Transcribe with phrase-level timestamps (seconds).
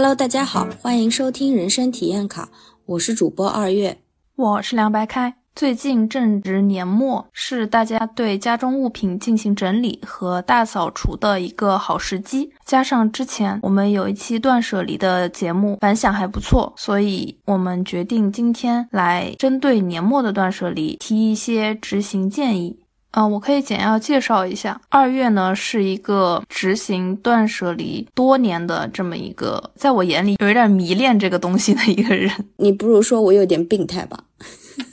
[0.00, 2.48] Hello，大家好，欢迎收听人生体验卡，
[2.86, 3.98] 我是主播二月，
[4.34, 5.34] 我是凉白开。
[5.54, 12.50] 最近正值年末，是大家对家中物品进行整理和大扫除的一个好时机。
[12.64, 22.78] 加上之前我们有一期断舍离的节目，反响还不错，所以我们决定今天来针对年末的断舍离提一些执行建议。
[23.12, 24.80] 嗯，我可以简要介绍一下。
[24.88, 32.30] 二月呢是一个执行断舍离多年的这么一个，在我眼里有一点迷恋这个东西的一个人。
[32.58, 34.18] 你不如说我有点病态吧？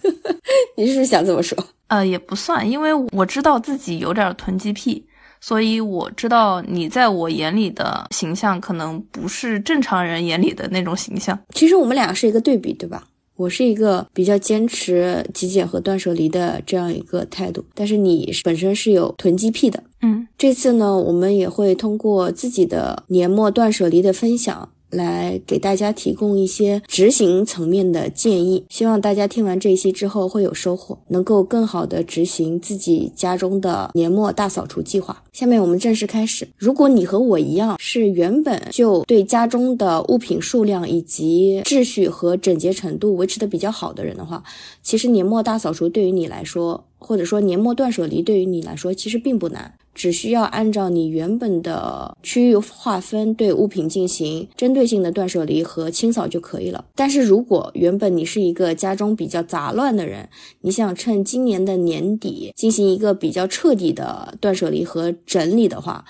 [0.76, 1.58] 你是不是想这么说？
[1.88, 5.06] 呃，也不算，因为我知道自己有点囤积癖，
[5.40, 11.38] 所以我知道你在我眼里的形象可能不是正常人眼里的那种形象。
[11.54, 13.04] 其实我们俩是一个对比，对吧？
[13.38, 19.84] 我是一个比较坚持极简和断舍离的这样一个态度，但是你本身是有囤积癖的。
[20.02, 24.70] 嗯，这次呢，我们也会通过自己的年末断舍离的分享。
[24.90, 35.24] 来给大家提供一些执行层面的建议，希望大家听完这一期之后会有收获，能够更好的执行自己家中的年末大扫除计划。
[35.34, 36.48] 下面我们正式开始。
[36.58, 44.44] 如果你和我一样是原本就对家中的物品数量以及秩序和整洁程度维持的比较好的人的话，
[44.82, 49.74] 其实年末大扫除对于你来说，或者说年末断舍离对于你来说，其实并不难。
[49.98, 56.86] 只需要按照你原本的区域划分，对物品进行针对性的断舍离和清扫就可以了。
[56.94, 60.30] 但是如果原本你是一个家中比较杂乱的人，
[60.62, 66.06] 你想趁今年的年底进行一个比较彻底的断舍离和整理的话，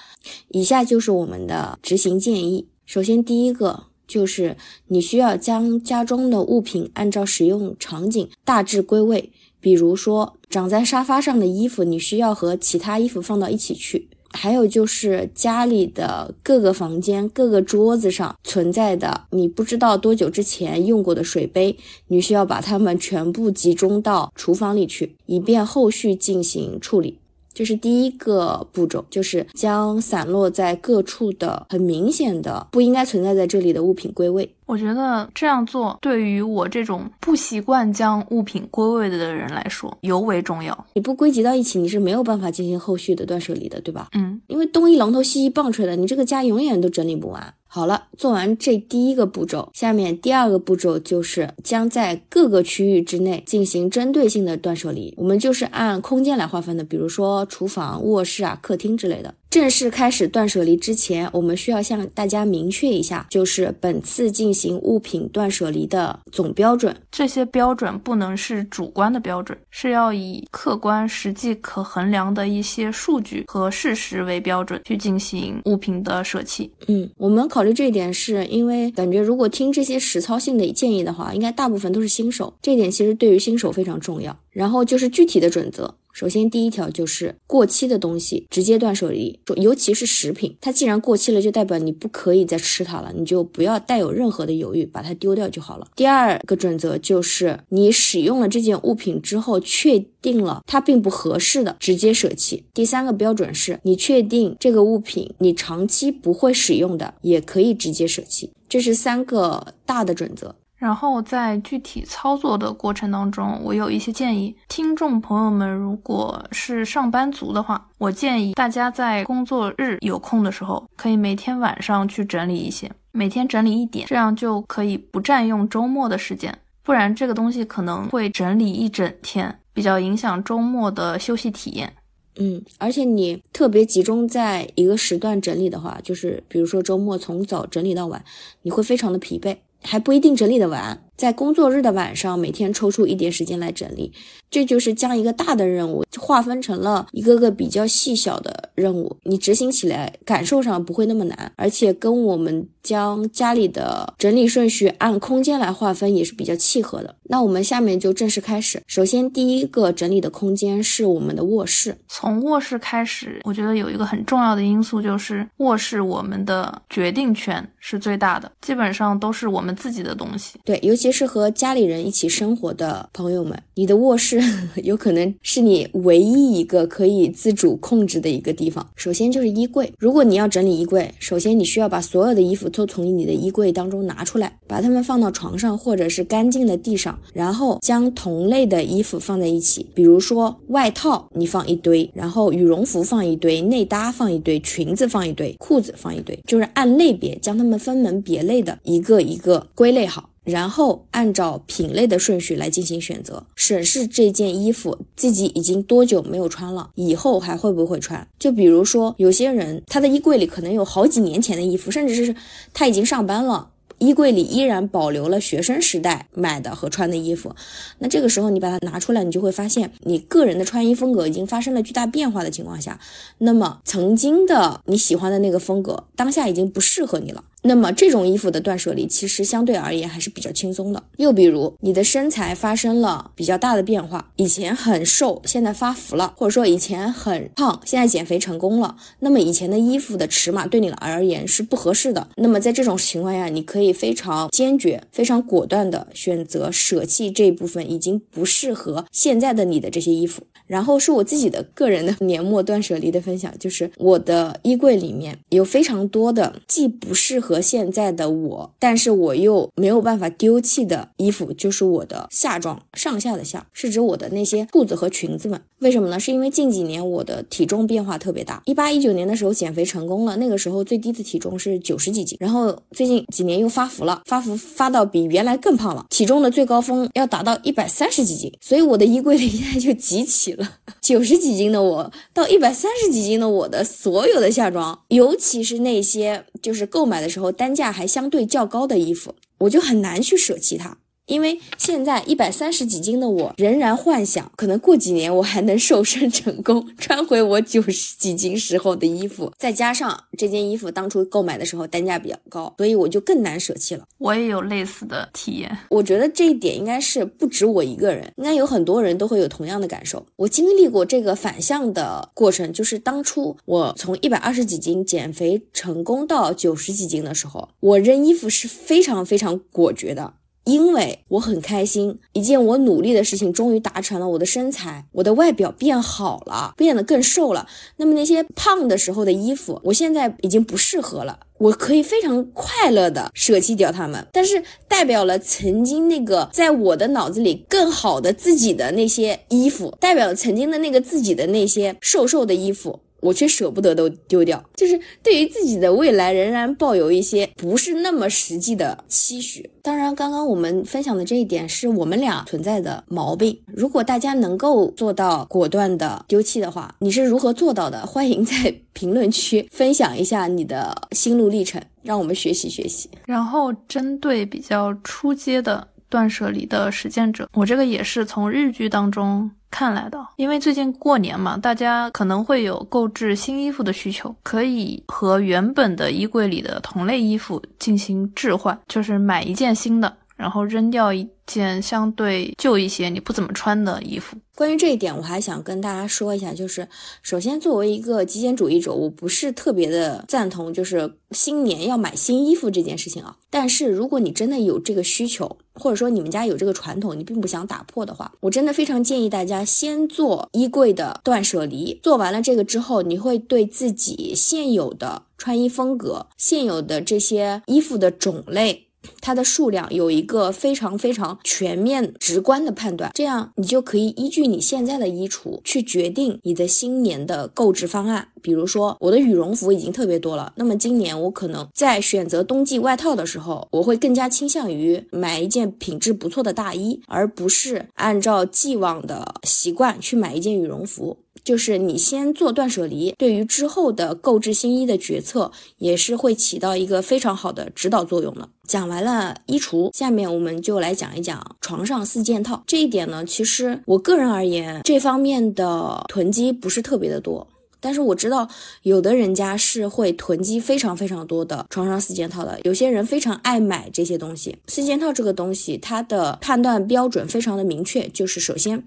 [0.49, 2.67] 以下就是我们的执行建议。
[2.85, 9.31] 首先，第一个就是你需要将家中的物品按照使用场景大致归位。
[9.59, 14.09] 比如说，长在沙发上的衣服，你需要和其他衣服放到一起去。
[14.29, 21.75] 还有就是家里的各个房间、各个桌子上存在的你不知道多久之前用过的水杯，
[22.07, 27.19] 你需要把它们全部集中到厨房里去，以便后续进行处理。
[27.57, 34.47] 这是第一个步骤，就是将散落在各处的很明显的不应该存在在这里的物品归位。
[34.67, 40.85] 我觉得这样做对于我这种不习惯将物品归位的人来说尤为重要。
[40.93, 44.09] 你不归集到一起，你是没有办法进行后续的断舍离的，对吧？
[44.13, 47.53] 嗯，因为东一榔头西一棒槌的，你这个家永远都整理不完。
[47.69, 55.13] 好了，做完这第一个步骤，下面第二个步骤就是将在各个区域之内进行针对性的断舍离。
[55.17, 59.33] 我们就是按空间来划分的，比如说厨房、卧室啊、客厅之类的。
[59.57, 66.95] 正式开始断舍离之前，我们需要向大家明确一下，就是本次进行物品断舍离的总标准。
[67.11, 76.71] 这些标准不能是主观的标准，是要以客观、实际、可衡量的一些数据和事实为标准去进行物品的舍弃。
[76.87, 82.53] 嗯，我们考虑这一点，是因为感觉如果听这些实操性的建议的话，应该大部分都是新手。
[82.61, 84.37] 这一点其实对于新手非常重要。
[84.51, 85.95] 然后就是具体的准则。
[86.17, 95.87] 首先，第一条就是过期的东西直接断舍离，尤其是食品，它既然过期了，就代表你不可以再吃它了，你就不要带有任何的犹豫，把它丢掉就好了。
[95.95, 102.63] 第二个准则就是你使用了这件物品之后，确定了它并不合适的，直接舍弃。
[102.73, 108.49] 第三个标准是你确定这个物品你长期不会使用的，也可以直接舍弃。
[108.67, 110.55] 这是三个大的准则。
[110.77, 114.55] 然后在具体操作的过程当中，我有一些建议。
[114.67, 126.55] 听众朋友们，如果是上班族的话，我建议大家在工作日有空的时候，可以每天晚上去整理一些，每天整理一点，这样就可以不占用周末的时间。
[126.83, 131.91] 不然这个东西可能会整理一整天，比较影响周末的休息体验。
[132.39, 138.23] 嗯，而且你特别集中在一个时段整理的话，就是比如说周末从早整理到晚，
[138.61, 139.57] 你会非常的疲惫。
[139.83, 144.13] 还不一定整理得完，在工作日的晚上，每天抽出一点时间来整理，
[144.51, 157.15] 这就是将一个大的任务划分成了一个个比较细小的任务，你执行起来感受上不会那么难，而且跟我们将家里的整理顺序按空间来划分也是比较契合的。
[157.23, 158.81] 那我们下面就正式开始。
[158.85, 161.97] 首先，第一个整理的空间是我们的卧室。
[162.07, 170.59] 从卧室开始，我觉得有一个很重要的因素就是卧室我们的决定权是最大的，基本上都是我们自己的东西。
[170.63, 174.41] 对，尤其其是和家里人一起生活的朋友们，你的卧室
[174.83, 178.85] 有可能是你唯一一个可以自主控制的一个地方。
[178.97, 200.29] 首先就是衣柜，如果你要整理衣柜，首先你需要把所有的衣服都从你的衣柜当中拿出来，把它们放到床上或者是干净的地上，然后将同类的衣服放在一起，比如说外套你放一堆，然后羽绒服放一堆，内搭放一堆，裙子放一堆，裤子放一堆，就是按类别将它们分门别类的一个一个归类好。
[200.47, 208.25] 然后按照品类的顺序来进行选择，审视这件衣服自己已经多久没有穿了，以后还会不会穿？
[208.39, 212.35] 就比如说，有些人他的衣柜里可能有好几年前的衣服，甚至是
[212.73, 213.71] 他已经上班了。
[213.99, 217.55] 衣柜里依然保留了学生时代买的和穿的衣服，
[217.97, 222.99] 那这个时候你把它拿出来，你就会发现你个人的穿衣风格已经发生了巨大变化的情况下，
[223.39, 227.43] 那么曾经的你喜欢的那个风格，当下已经不适合你了。
[227.67, 231.03] 那么这种衣服的断舍离其实相对而言还是比较轻松的。
[231.17, 242.29] 又比如你的身材发生了比较大的变化，以前很瘦，现在发福了，或者说以前很胖，现在减肥成功了，那么以前的衣服的尺码对你而言是不合适的。
[242.37, 250.43] 那么在这种情况下，你可以非常坚决、非常果断的选择舍弃这一部分已经不适合现在的你的这些衣服。
[250.67, 265.59] 然后是我自己的个人的年末断舍离的分享，就是我的衣柜里面有非常多的既不适合现在的我，但是我又没有办法丢弃的衣服，就是我的夏装，上下的夏是指我的那些裤子和裙子们。
[265.79, 266.19] 为什么呢？
[266.19, 290.97] 是因为近几年我的体重变化特别大，一八一九年的时候减肥成功了，那个时候最低的体重是九十几斤，然后最近几年又发福了，发福发到比原来更胖了，体重的最高峰要达到一百三十几斤，所以我的衣柜里现在就集齐了九十几斤的我到一百三十几斤的我的所有的夏装，尤其是那些就是购买的时候单价还相对较高的衣服，我就很难去舍弃它。
[291.27, 299.51] 因为现在一百三十几斤的我仍然幻想，可能过几年我还能瘦身成功，穿回我九十几斤时候的衣服。
[299.57, 304.05] 再加上这件衣服当初购买的时候单价比较高，所以我就更难舍弃了。
[304.17, 310.25] 我也有类似的体验，我觉得这一点应该是不止我一个人，应该有很多人都会有同样的感受。
[310.37, 320.33] 我经历过这个反向的过程，就是当初我从一百二十几斤减肥成功到九十几斤的时候，我扔衣服是非常非常果决的。
[320.67, 327.65] 因为我很开心，一件我努力的事情终于达成了，我的身材，我的外表变好了，变得更瘦了。
[327.95, 334.27] 那么那些胖的时候的衣服，我现在已经不适合了，我可以非常快乐的舍弃掉它们。
[334.33, 342.99] 但是代表了曾经那个在我的脑子里更好的自己的那些衣服，代表了曾经的那个自己的那些瘦瘦的衣服。
[343.21, 349.69] 我却舍不得都丢掉，就是对于自己的未来仍然抱有一些不是那么实际的期许。
[349.81, 353.57] 当然，刚刚我们分享的这一点是我们俩存在的毛病。
[353.65, 358.05] 如果大家能够做到果断的丢弃的话，你是如何做到的？
[358.07, 363.09] 欢迎在评论区分享一下你的心路历程，让我们学习学习。
[363.25, 369.49] 然后，针对比较出阶的断舍离的实践者，我这个也是从日剧当中。
[369.69, 381.27] 看来的，因为最近过年嘛，大家可能会有购置新衣服的需求，可以和原本的衣柜里的同类衣服进行置换，就是买一件新的，然后扔掉一。
[381.47, 384.35] 件相对旧一些、你不怎么穿的衣服。
[384.53, 386.85] 关于这一点，我还想跟大家说一下，就是
[387.21, 393.33] 首先作为一个极简主义者，我不是特别的赞同，就是新年要买新衣服这件事情啊。
[393.49, 401.97] 但是如果你真的有这个需求，或者说你们家有这个传统，你并不想打破的话，我真的非常建议大家先做衣柜的断舍离。
[402.03, 408.86] 做完了这个之后，你会对自己现有的穿衣风格、现有的这些衣服的种类。
[409.27, 418.29] 它的数量有一个非常非常全面、直观的判断，这样你就可以依据你现在的衣橱去决定你的新年的购置方案。
[418.41, 431.17] 比如说，我的羽绒服已经特别多了，那么今年我可能在选择冬季外套的时候，我会更加倾向于买一件品质不错的大衣，而不是按照既往的习惯去买一件羽绒服。
[431.43, 438.47] 就是你先做断舍离，对于之后的购置新衣的决策也是会起到一个非常好的指导作用的。
[438.67, 443.23] 讲完了衣橱，下面我们就来讲一讲床上四件套这一点呢。
[443.23, 447.47] 其实我个人而言，这方面的囤积不是特别的多，
[447.79, 448.49] 但是我知道
[448.81, 452.59] 有的人家是会囤积非常非常多的床上四件套的。
[452.63, 454.57] 有些人非常爱买这些东西。
[454.67, 458.83] 四件套这个东西，它的判断标准非常的明确，就是首先。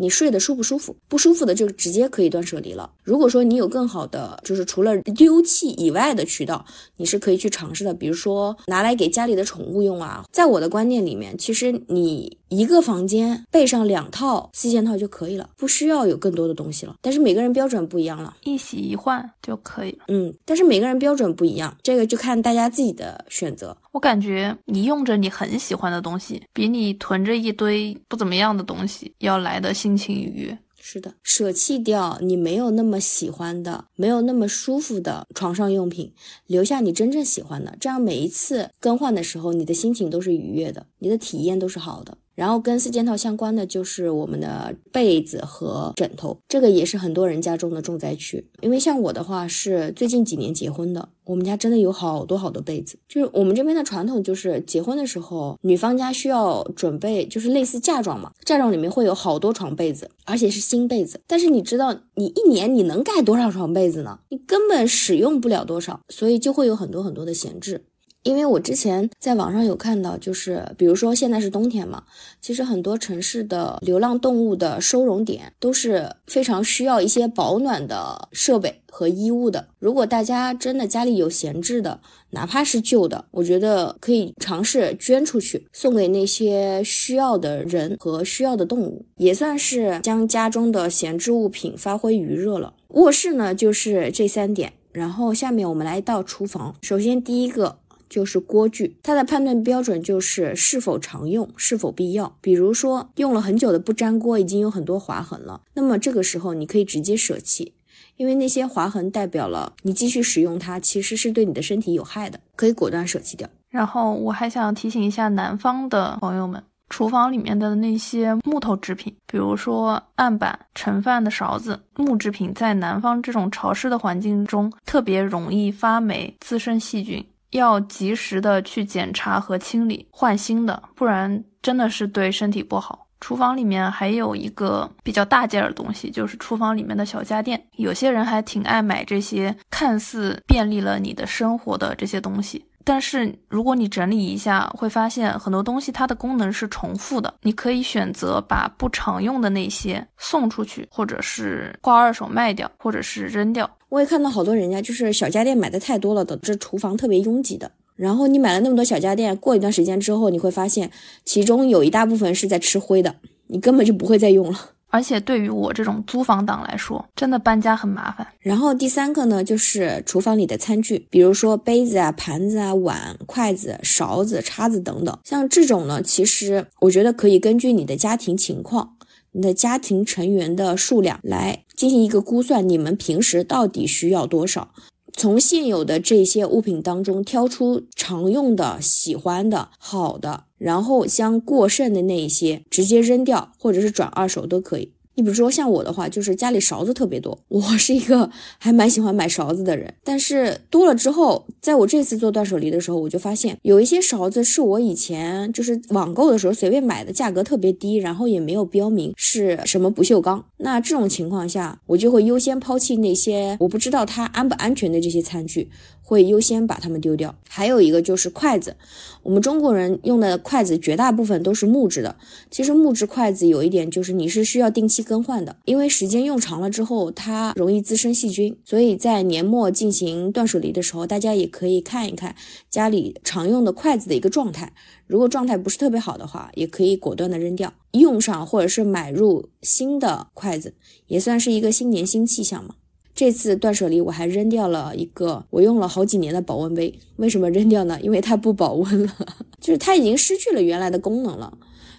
[0.00, 0.96] 你睡得舒不舒服？
[1.08, 2.90] 不舒服的就直接可以断舍离了。
[3.02, 6.64] 如果说你有更好的，就是除了丢弃以外的渠道，
[6.96, 7.92] 你是可以去尝试的。
[7.92, 10.24] 比如说拿来给家里的宠物用啊。
[10.32, 16.96] 在我的观念里面，其实你一个房间备上两套四件套就可以了，不需要有更多的东西了。
[17.02, 19.98] 但是每个人标准不一样了，一洗一换就可以了。
[20.08, 23.76] 嗯，但是每个人标准不一样，这个就看大家自己的选择。
[23.92, 30.58] 我感觉你用着你很喜欢的东西，比你囤着一堆不怎么样的东西要来的心情愉悦。
[30.82, 36.12] 是的，舍弃掉你没有那么喜欢的、没有那么舒服的床上用品，
[36.46, 42.16] 留下你真正喜欢的，这样每一次更换的时候，你的心情都是愉悦的，你的体验都是好的。
[42.40, 48.42] 然后跟四件套相关的就是我们的被子和枕头，这个也是很多人家中的重灾区。
[48.62, 52.98] 因为像我的话是最近几年结婚的，我们家真的有好多好多被子。
[53.06, 61.20] 就是我们这边的传统，就是结婚的时候，女方家需要准备，就是类似嫁妆嘛，嫁妆里面会有好多床被子，而且是新被子。
[61.26, 64.18] 但是你知道，你一年你能盖多少床被子呢？
[64.30, 67.84] 你根本使用不了多少，所以就会有很多很多的闲置。
[68.22, 72.02] 因为我之前在网上有看到，就是比如说现在是冬天嘛，
[72.40, 79.68] 其实很多城市的流浪动物的收容点都是非常需要一些保暖的设备和衣物的。
[79.78, 81.98] 如果大家真的家里有闲置的，
[82.30, 92.74] 哪怕是旧的，我觉得可以尝试捐出去，送给那些需要的人和需要的动物，也算是将家中的闲置物品发挥余热了。
[92.88, 97.78] 卧室呢，就是这三点，然后下面我们来到厨房，首先第一个。
[98.10, 102.36] 就是锅具，它的判断标准就是是否常用，是否必要。
[102.42, 107.72] 比如说用了很久的不粘锅，已经有很多划痕了，那么这个时候你可以直接舍弃，
[108.16, 113.48] 因为那些划痕代表了你继续使用它其实是对你的身体有害的，可以果断舍弃掉。
[113.70, 127.24] 然后我还想提醒一下南方的朋友们，厨房里面的那些木头制品，比如说案板、盛饭的勺子，木制品在南方这种潮湿的环境中特别容易发霉、滋生细菌。
[127.50, 133.06] 要及时的去检查和清理，换新的，不然真的是对身体不好。
[133.20, 137.62] 厨房里面还有一个比较大件的东西，就是厨房里面的小家电。
[137.72, 142.64] 有些人还挺爱买这些看似便利了你的生活的这些东西。
[142.84, 147.32] 但是如果你整理一下，会发现很多东西它的功能是重复的。
[147.42, 153.70] 你可以选择把不常用的那些送出去，或者是挂二手卖掉，或者是扔掉。
[153.88, 157.70] 我也看到好多人家就是小家电买的太多了，导致厨房特别拥挤的。
[157.96, 160.90] 然后你买了那么多小家电，过一段时间之后，你会发现
[161.24, 163.14] 其中有一大部分是在吃灰的，
[163.48, 164.58] 你根本就不会再用了。
[164.90, 168.26] 而且对于我这种租房党来说，真的搬家很麻烦。
[168.40, 175.16] 然后第三个呢，就是厨房里的餐具，比如说杯子啊、盘子啊、碗、筷子、勺子、叉子等等。
[175.24, 178.96] 像这种呢，其实我觉得可以根据你的家庭情况、
[179.32, 184.72] 你的家庭成员的数量来进行一个估算，你们平时到底需要多少。
[185.16, 194.92] 从现有的这些物品当中挑出常用的、喜欢的、好的，然后将过剩的那一些直接扔掉，或者是转二手都可以。
[195.20, 199.92] 你比如说像我的话，就是家里勺子特别多，我是一个还蛮喜欢买勺子的人。
[200.02, 210.42] 但是多了之后，在我这次做断舍离的时候，我就发现有一些勺子是我以前就是网购的时候随便买的，价格特别低，然后也没有标明是什么不锈钢。
[210.56, 215.68] 那这种情况下，我就会优先抛弃那些我不知道它安不安全的这些餐具。
[216.10, 217.36] 会优先把它们丢掉。
[217.48, 218.76] 还有一个就是筷子，
[219.22, 222.16] 我们中国人用的筷子绝大部分都是木质的。
[222.50, 228.58] 其实木质筷子有一点就是你是需要定期更换的，因为时间用长了之后它容易滋生细菌。
[228.64, 232.34] 所以在年末进行断舍离的时候，大家也可以看一看
[232.68, 234.72] 家里常用的筷子的一个状态。
[235.06, 240.74] 如果状态不是特别好的话，也可以果断的扔掉，用上或者是买入新的筷子，
[241.06, 242.74] 也算是一个新年新气象嘛。
[243.20, 246.98] 这次断舍离，我还扔掉了一个我用了好几年的保温杯。
[247.16, 248.00] 为什么扔掉呢？
[248.00, 249.14] 因为它不保温了，
[249.60, 251.52] 就是它已经失去了原来的功能了。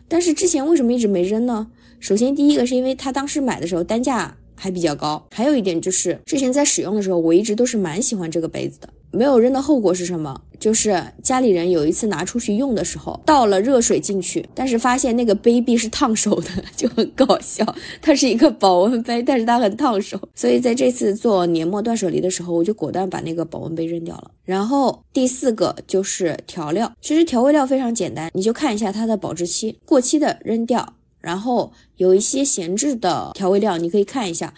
[0.07, 1.67] 但是之前为什么一直没扔呢？
[1.99, 8.89] 首先，第一个是因为它当时买的时候单价还比较高，还有一点就是之前在使用的时候，我一直都是蛮喜欢这个杯子的。
[9.11, 10.41] 没有扔的后果是什么？
[10.62, 17.65] 就是家里人有一次拿出去用的时候，倒了热水进去，但是发现那个杯壁是烫手的，就很搞笑。
[18.00, 20.18] 它是一个保温杯，但是它很烫手。
[20.36, 24.30] 所以在这次做年末断舍离的时候，我就果断把那个保温杯扔掉了。
[24.46, 30.94] 然后第四个就是调料，其实调味料非常简单，你就看一下它的保质期，过期的扔掉。
[31.20, 34.51] 然后有一些闲置的调味料，你可以看一下，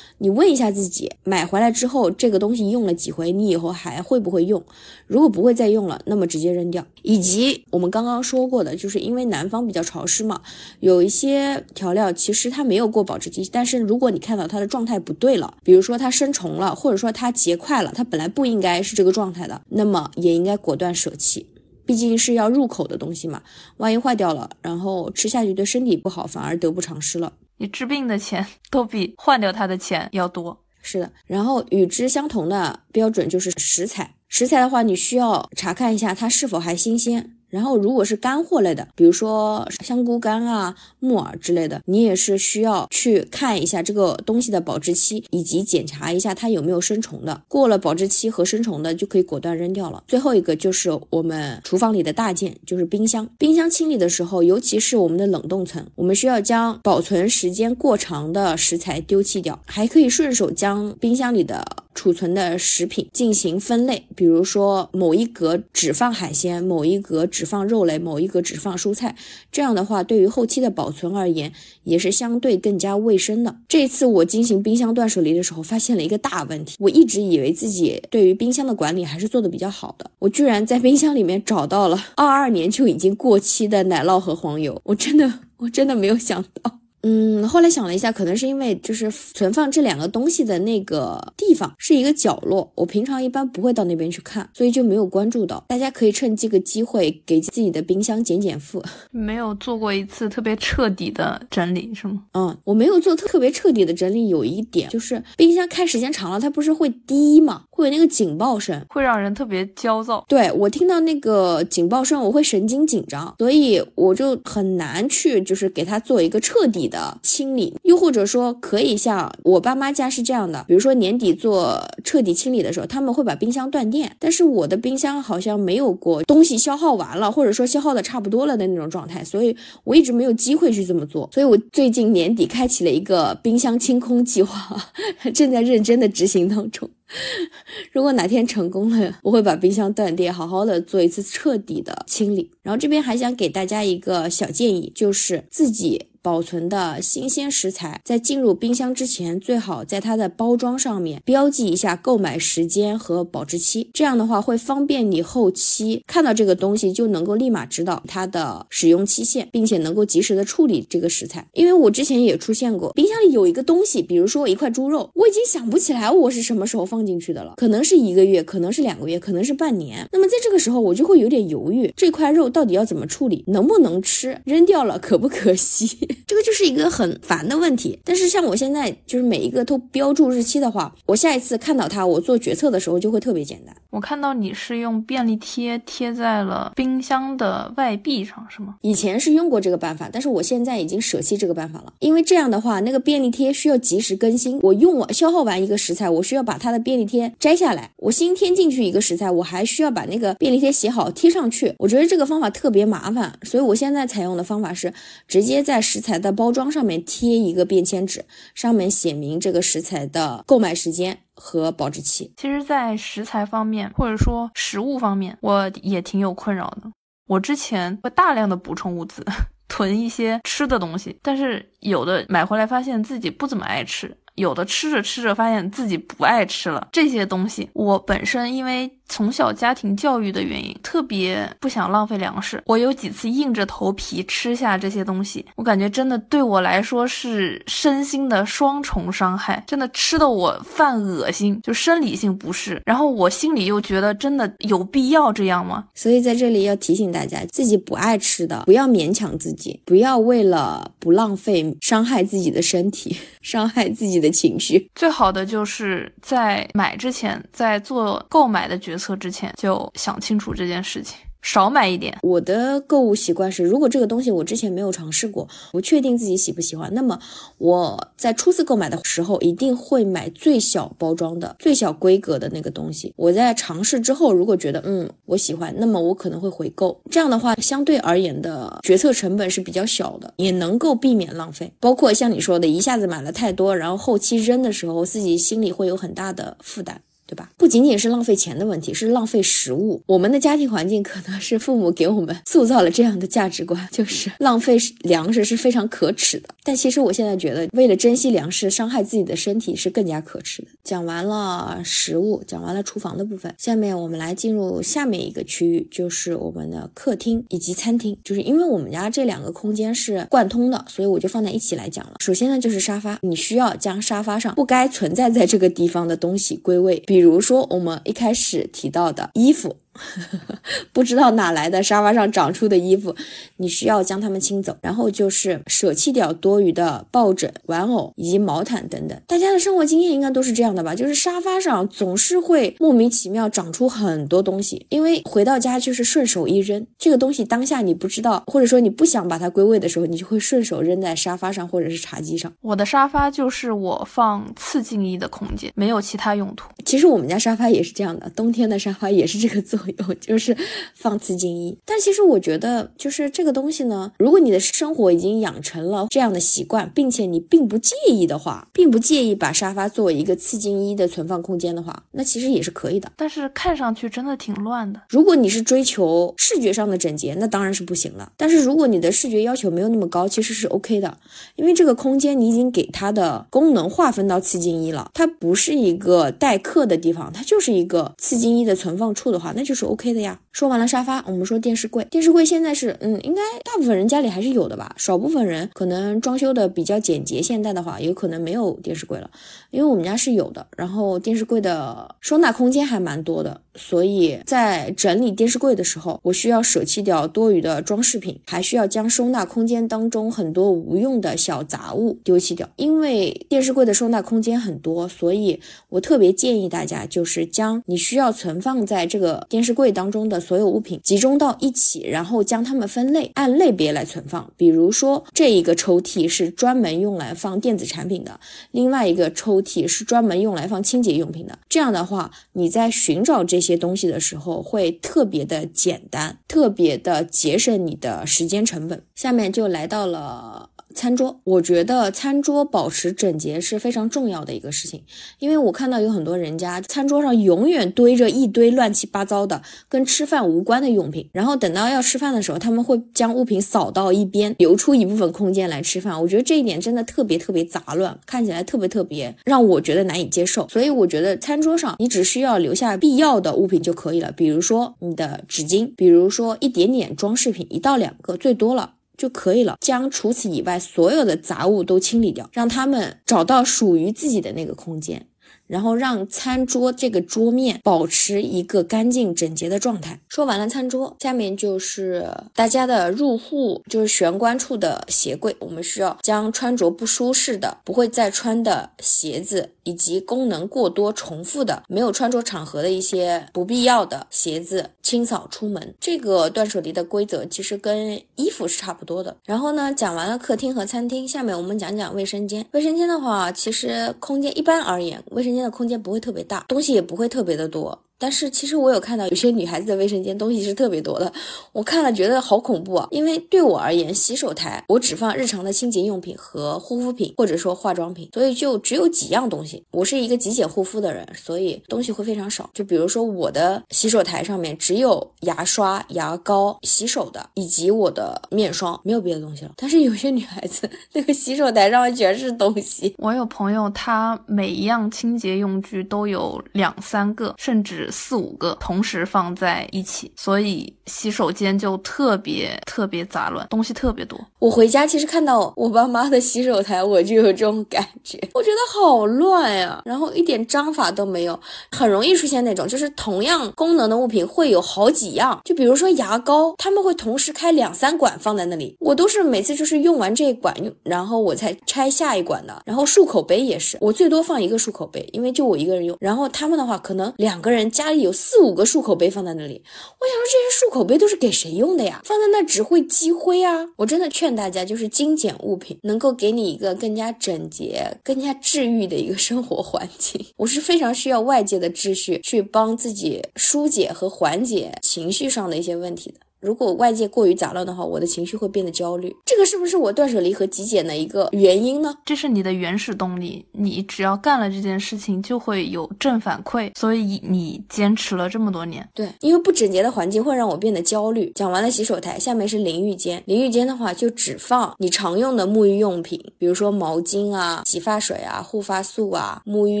[0.22, 4.62] 你问一下自己，买回来之后这个东西用了几回，你以后还会不会用？
[5.08, 6.86] 如果不会再用了，那么直接扔掉。
[7.02, 10.40] 以及我们刚刚说过的，就是因为南方比较潮湿嘛，
[10.78, 21.46] 有一些调料其实它没有过保质期，但是如果你看到它的状态不对了，比如说它生虫了，或者说它结块了，它本来不应该是这个状态的，那么也应该果断舍弃。
[21.84, 23.42] 毕竟是要入口的东西嘛，
[23.78, 27.32] 万一坏掉了，然后吃下去对身体不好，反而得不偿失了。
[27.62, 30.58] 你治病的钱都比换掉它的钱要多。
[30.82, 37.36] 是的，然后与之相同的标准就是食材，食材的话，你需要查看一下它是否还新鲜。
[37.52, 47.42] 然后，如果是干货类的，比如说香菇干啊、木耳之类的，你也是需要去看一下这个东西的保质期，以及检查一下它有没有生虫的。
[47.48, 50.02] 过了保质期和生虫的，就可以果断扔掉了。
[50.08, 53.28] 最后一个就是我们厨房里的大件，就是冰箱。
[53.36, 61.62] 冰箱清理的时候，尤其是我们的冷冻层，我们需要将保存时间过长的食材丢弃掉，还可以顺手将冰箱里的。
[61.94, 69.14] 储存的食品进行分类，比如说某一格只放海鲜，某一格只放肉类，某一格只放蔬菜。
[69.50, 71.52] 这样的话，对于后期的保存而言，
[71.84, 73.56] 也是相对更加卫生的。
[73.68, 76.76] 这次我进行冰箱断舍离的时候，发现了一个大问题。
[76.78, 84.80] 我一直以为自己对于冰箱的管理还是做的比较好的，我居然在冰箱里面找到了二二年就已经过期的奶酪和黄油。
[84.84, 86.81] 我真的，我真的没有想到。
[87.02, 95.64] 嗯，后来想了一下，可能是因为就是存放这两个东西的那个地方是一个角落，我平常一般不会到那边去看，所以就没有关注到。
[95.68, 98.82] 大家可以趁这个机会给自己的冰箱减减负。
[99.10, 102.22] 没有做过一次特别彻底的整理是吗？
[102.34, 107.64] 嗯，我没有做特别彻底的整理，有一点就是冰箱开时间长了，它不是会滴吗？
[107.82, 110.24] 会有那个警报声，会让人特别焦躁。
[110.28, 116.82] 对我听到那个警报声，我会神经紧张，所以我就很难去就是给它做一个彻底。
[116.92, 134.76] 的清理，又或者说可以像我爸妈家是这样的，比如说年底做彻底清理的时候，他们会把冰箱断电，但是我的冰箱好像没有过东西消耗完了，或者说消耗的差不多了的那种状态，所以我一直没有机会去这么做，所以我最近年底开启了一个冰箱清空计划，
[135.32, 136.90] 正在认真的执行当中。
[137.92, 142.50] 如果哪天成功了，我会把冰箱断电，好好的做一次彻底的清理。
[142.62, 146.06] 然后这边还想给大家一个小建议，就是自己。
[146.22, 153.90] 保存的新鲜食材，在进入冰箱之前，最好在它的包装上面标记一下购买时间和保质期。
[153.92, 161.46] 这样的话，会方便你后期看到这个东西就能够立马知道它的使用期限，并且能够及时的处理这个食材。
[161.54, 170.08] 因为我之前也出现过，冰箱里有一个东西，比如说一块猪肉，我已经想不起来我是什么时候放进去的了，可能是一个月，可能是两个月，可能是半年。
[170.12, 175.98] 那么在这个时候，我就会有点犹豫，这块肉到底要怎么处理，能不能吃，扔掉了可不可惜？
[176.26, 183.74] 这个就是一个很烦的问题，但是像我现在就是每一个都标注日期的话，我下一次看到它，我做决策的时候就会特别简单。
[183.90, 188.76] 我看到你是用便利贴贴在了冰箱的外壁上，是吗？
[188.80, 194.58] 以前是用过这个办法，但是我现在已经舍弃这个办法了，因为这样的话，那个便利贴需要及时更新。
[194.62, 201.74] 我用完消耗完一个食材，我需要把它的便利贴摘下来，我新添进去一个食材，我还需要把那个便利贴写好贴上去。
[201.78, 204.92] 我觉得这个方法特别麻烦，所以我现在采用的方法是
[205.28, 211.20] 直接在食材的包装上面贴一个便签纸，上面写明这个食材的购买时间。
[211.34, 216.82] 和保质期，其实，在食材方面或者说食物方面，我也挺有困扰的。
[217.26, 219.24] 我之前会大量的补充物资，
[219.66, 226.88] 囤一些吃的东西，但是有的买回来发现自己不怎么爱吃，有的吃着吃着发现自己不爱吃了。
[226.92, 228.90] 这些东西，我本身因为。
[229.08, 232.62] 从小家庭教育的原因，特别不想浪费粮食。
[232.64, 242.80] 我有几次硬着头皮吃下这些东西，我感觉真的对我来说是身心的双重伤害，真的吃的我犯恶心，就生理性不适。
[242.86, 245.84] 然后我心里又觉得，真的有必要这样吗？
[245.94, 254.88] 所以在这里要提醒大家，自己不爱吃的，不要勉强自己，不要为了不浪费，伤害自己的身体， 伤害自己的情绪。
[254.94, 259.16] 最好的就是在买之前，在做购买的决策。
[259.16, 261.18] 之前就想清楚这件事情。
[261.42, 262.16] 少买一点。
[262.22, 267.18] 我的购物习惯是，如果这个东西我之前没有尝试过，不确定自己喜不喜欢，那么
[267.58, 273.12] 我在初次购买的时候一定会买最小包装的、最小规格的那个东西。
[273.16, 276.98] 我在尝试之后，如果觉得嗯我喜欢，那么我可能会回购。
[277.10, 281.72] 这样的话，相对而言的决策成本是比较小的，也能够避免浪费。
[281.80, 287.02] 包括像你说的，一下子买了太多，然后后期扔的时候，自己心里会有很大的负担。
[287.32, 287.48] 对吧？
[287.56, 290.02] 不仅仅是浪费钱的问题，是浪费食物。
[290.04, 296.50] 我们的家庭环境可能是父母给我们塑造了这样的价值观，就是 浪费粮食是非常可耻的。
[296.62, 300.68] 但其实我现在觉得，为了珍惜粮食，伤害自己的身体是更加可耻的。
[300.84, 308.18] 讲完了食物，讲完了厨房的部分，下面我们来进入下面一个区域，就是我们的客厅以及餐厅。
[308.22, 312.16] 就是因为我们家这两个空间是贯通的，所以我就放在一起来讲了。
[312.18, 319.76] 首先呢，就是沙发，你需要将沙发上不该存在在这个地方的东西归位，比比如说我们一开始提到的衣服。
[320.92, 323.14] 不知道哪来的沙发上长出的衣服，
[323.56, 329.20] 你需要将它们清走，然后就是舍弃掉多余的抱枕、玩偶以及毛毯等等。
[329.26, 330.94] 大家的生活经验应该都是这样的吧？
[330.94, 342.52] 就是沙发上总是会莫名其妙长出很多东西，因为回到家就是顺手一扔，这个东西当下你不知道，或者说你不想把它归位的时候，你就会顺手扔在沙发上或者是茶几上。
[342.60, 346.68] 我的沙发就是我放次净衣的空间，没有其他用途。
[346.84, 350.56] 其实我们家沙发也是这样的，冬天的沙发也是这个作用， 就是
[350.94, 351.78] 放次净衣。
[351.84, 363.10] 但其实我觉得，就是这个东西呢，如果你的生活已经养成了这样的习惯，并且你并不介意的话，并不介意把沙发作为一个次净衣的存放空间的话，那其实也是可以的。
[363.16, 365.00] 但是看上去真的挺乱的。
[365.08, 368.32] 如果你是追求视觉上的整洁，那当然是不行了。
[368.36, 371.18] 但是如果你的视觉要求没有那么高，其实是 OK 的，
[371.56, 380.38] 因为这个空间你已经给它的功能划分到次净衣了，它不是一个待客的地方，它就是一个次净衣的存放处的话，那就就是 OK 的呀。
[380.52, 382.06] 说完了沙发，我们说电视柜。
[382.10, 389.30] 电视柜现在是，嗯，应该大部分人家里还是有的吧，少部分人可能装修的比较简洁现代的话，有可能没有电视柜了。
[389.70, 402.68] 因为我们家是有的，然后电视柜的收纳空间还蛮多的，所以在整理电视柜的时候，我需要舍弃掉多余的装饰品，还需要将收纳空间当中很多无用的小杂物丢弃掉。
[402.76, 405.58] 因为电视柜的收纳空间很多，所以
[405.88, 414.52] 我特别建议大家，就是将你需要存放在这个电视柜当中的所有物品集中到一起，然后将它们分类，按类别来存放。
[414.56, 418.38] 比如说，这一个抽屉是专门用来放电子产品的，
[418.72, 419.62] 另外一个抽。
[419.62, 429.02] 屉是专门用来放清洁用品的，这样的话，你在寻找这些东西的时候会特别的简单，特别的节省你的时间成本。
[429.14, 430.71] 下面就来到了。
[430.92, 435.02] 餐桌，我觉得餐桌保持整洁是非常重要的一个事情，
[435.38, 446.20] 因为我看到有很多人家餐桌上永远堆着一堆乱七八糟的跟吃饭无关的用品，然后等到要吃饭的时候，他们会将物品扫到一边，留出一部分空间来吃饭。
[446.20, 450.68] 我觉得这一点真的特别特别杂乱，看起来特别特别让我觉得难以接受。
[450.68, 458.94] 所以我觉得餐桌上你只需要留下必要的物品就可以了，比如说你的纸巾，比如说一点点装饰品，一到两个最多了。
[459.16, 465.26] 就可以了，将除此以外所有的杂物都清理掉，让他们找到属于自己的那个空间。
[465.66, 470.20] 然后让餐桌这个桌面保持一个干净整洁的状态。
[470.28, 475.54] 说完了餐桌，下面就是大家的入户，就是玄关处的鞋柜。
[475.60, 485.94] 我们需要将穿着不舒适的、不会再穿的鞋子，以及功能过多、重复的、没有穿着场合的一些不必要的鞋子清扫出门。
[486.00, 489.36] 这个断舍离的规则其实跟衣服是差不多的。
[489.44, 492.66] 然后呢，讲完了客厅和餐厅，下面我们讲讲卫生间。
[492.72, 495.64] 卫生间的话，其实空间一般而言，卫生间。
[495.64, 498.04] 的空间不会特别大，东西也不会特别的多。
[498.22, 501.32] 但是其实我有看到有些女孩子的卫生间东西是特别多的，
[501.72, 503.08] 我看了觉得好恐怖啊！
[503.10, 509.84] 因为对我而言，洗手台我只放日常的清洁用品和护肤品，或者说化妆品，所以就只有几样东西。
[509.90, 512.70] 我是一个极简护肤的人，所以东西会非常少。
[512.72, 519.72] 就比如说我的洗手台上面只有牙刷、牙膏、洗手的以及我的面霜，没有别的东西了。
[519.76, 523.12] 但是有些女孩子那个洗手台上面全是东西。
[523.18, 528.10] 我有朋友，她每一样清洁用具都有两三个，甚至。
[528.12, 534.38] 四五个同时放在一起，所以洗手间就特别特别杂乱，东西特别多。
[534.60, 541.58] 我回家其实看到我爸妈的洗手台，我就有这种感觉，我觉得好乱呀，然后一点章法都没有，
[541.90, 552.82] 很容易出现那种就是同样功能的物品会有好几样，就比如说牙膏，他们会同时开两三管放在那里，我都是每次就是用完这一管用，然后我才拆下一管的。
[552.84, 556.16] 然后漱口杯也是，我最多放一个漱口杯，因为就我一个人用。
[556.20, 557.91] 然后他们的话可能两个人。
[557.92, 559.82] 家里有四五个漱口杯放在那里，
[560.18, 562.22] 我想说这些漱口杯都是给谁用的呀？
[562.24, 563.86] 放在那只会积灰啊！
[563.96, 570.44] 我真的劝大家，就是精简物品，能够给你一个更加整洁、更加治愈的一个生活环境。
[570.56, 576.40] 我是非常需要外界的秩序去帮自己疏解和缓解情绪上的一些问题的。
[576.62, 579.34] 如果外界过于杂乱的话，我的情绪会变得焦虑。
[579.44, 582.14] 这个是不是我断舍离和极简的一个原因呢？
[582.24, 589.06] 这是你的原始动力，你只要干了这件事情，就会有正反馈，所以你坚持了这么多年。
[589.12, 591.50] 对，因为不整洁的环境会让我变得焦虑。
[591.56, 593.42] 讲完了洗手台，下面是淋浴间。
[593.46, 600.00] 淋浴间的话，就只放你常用的沐浴用品，比如说毛巾啊、洗发水啊、护发素啊、沐浴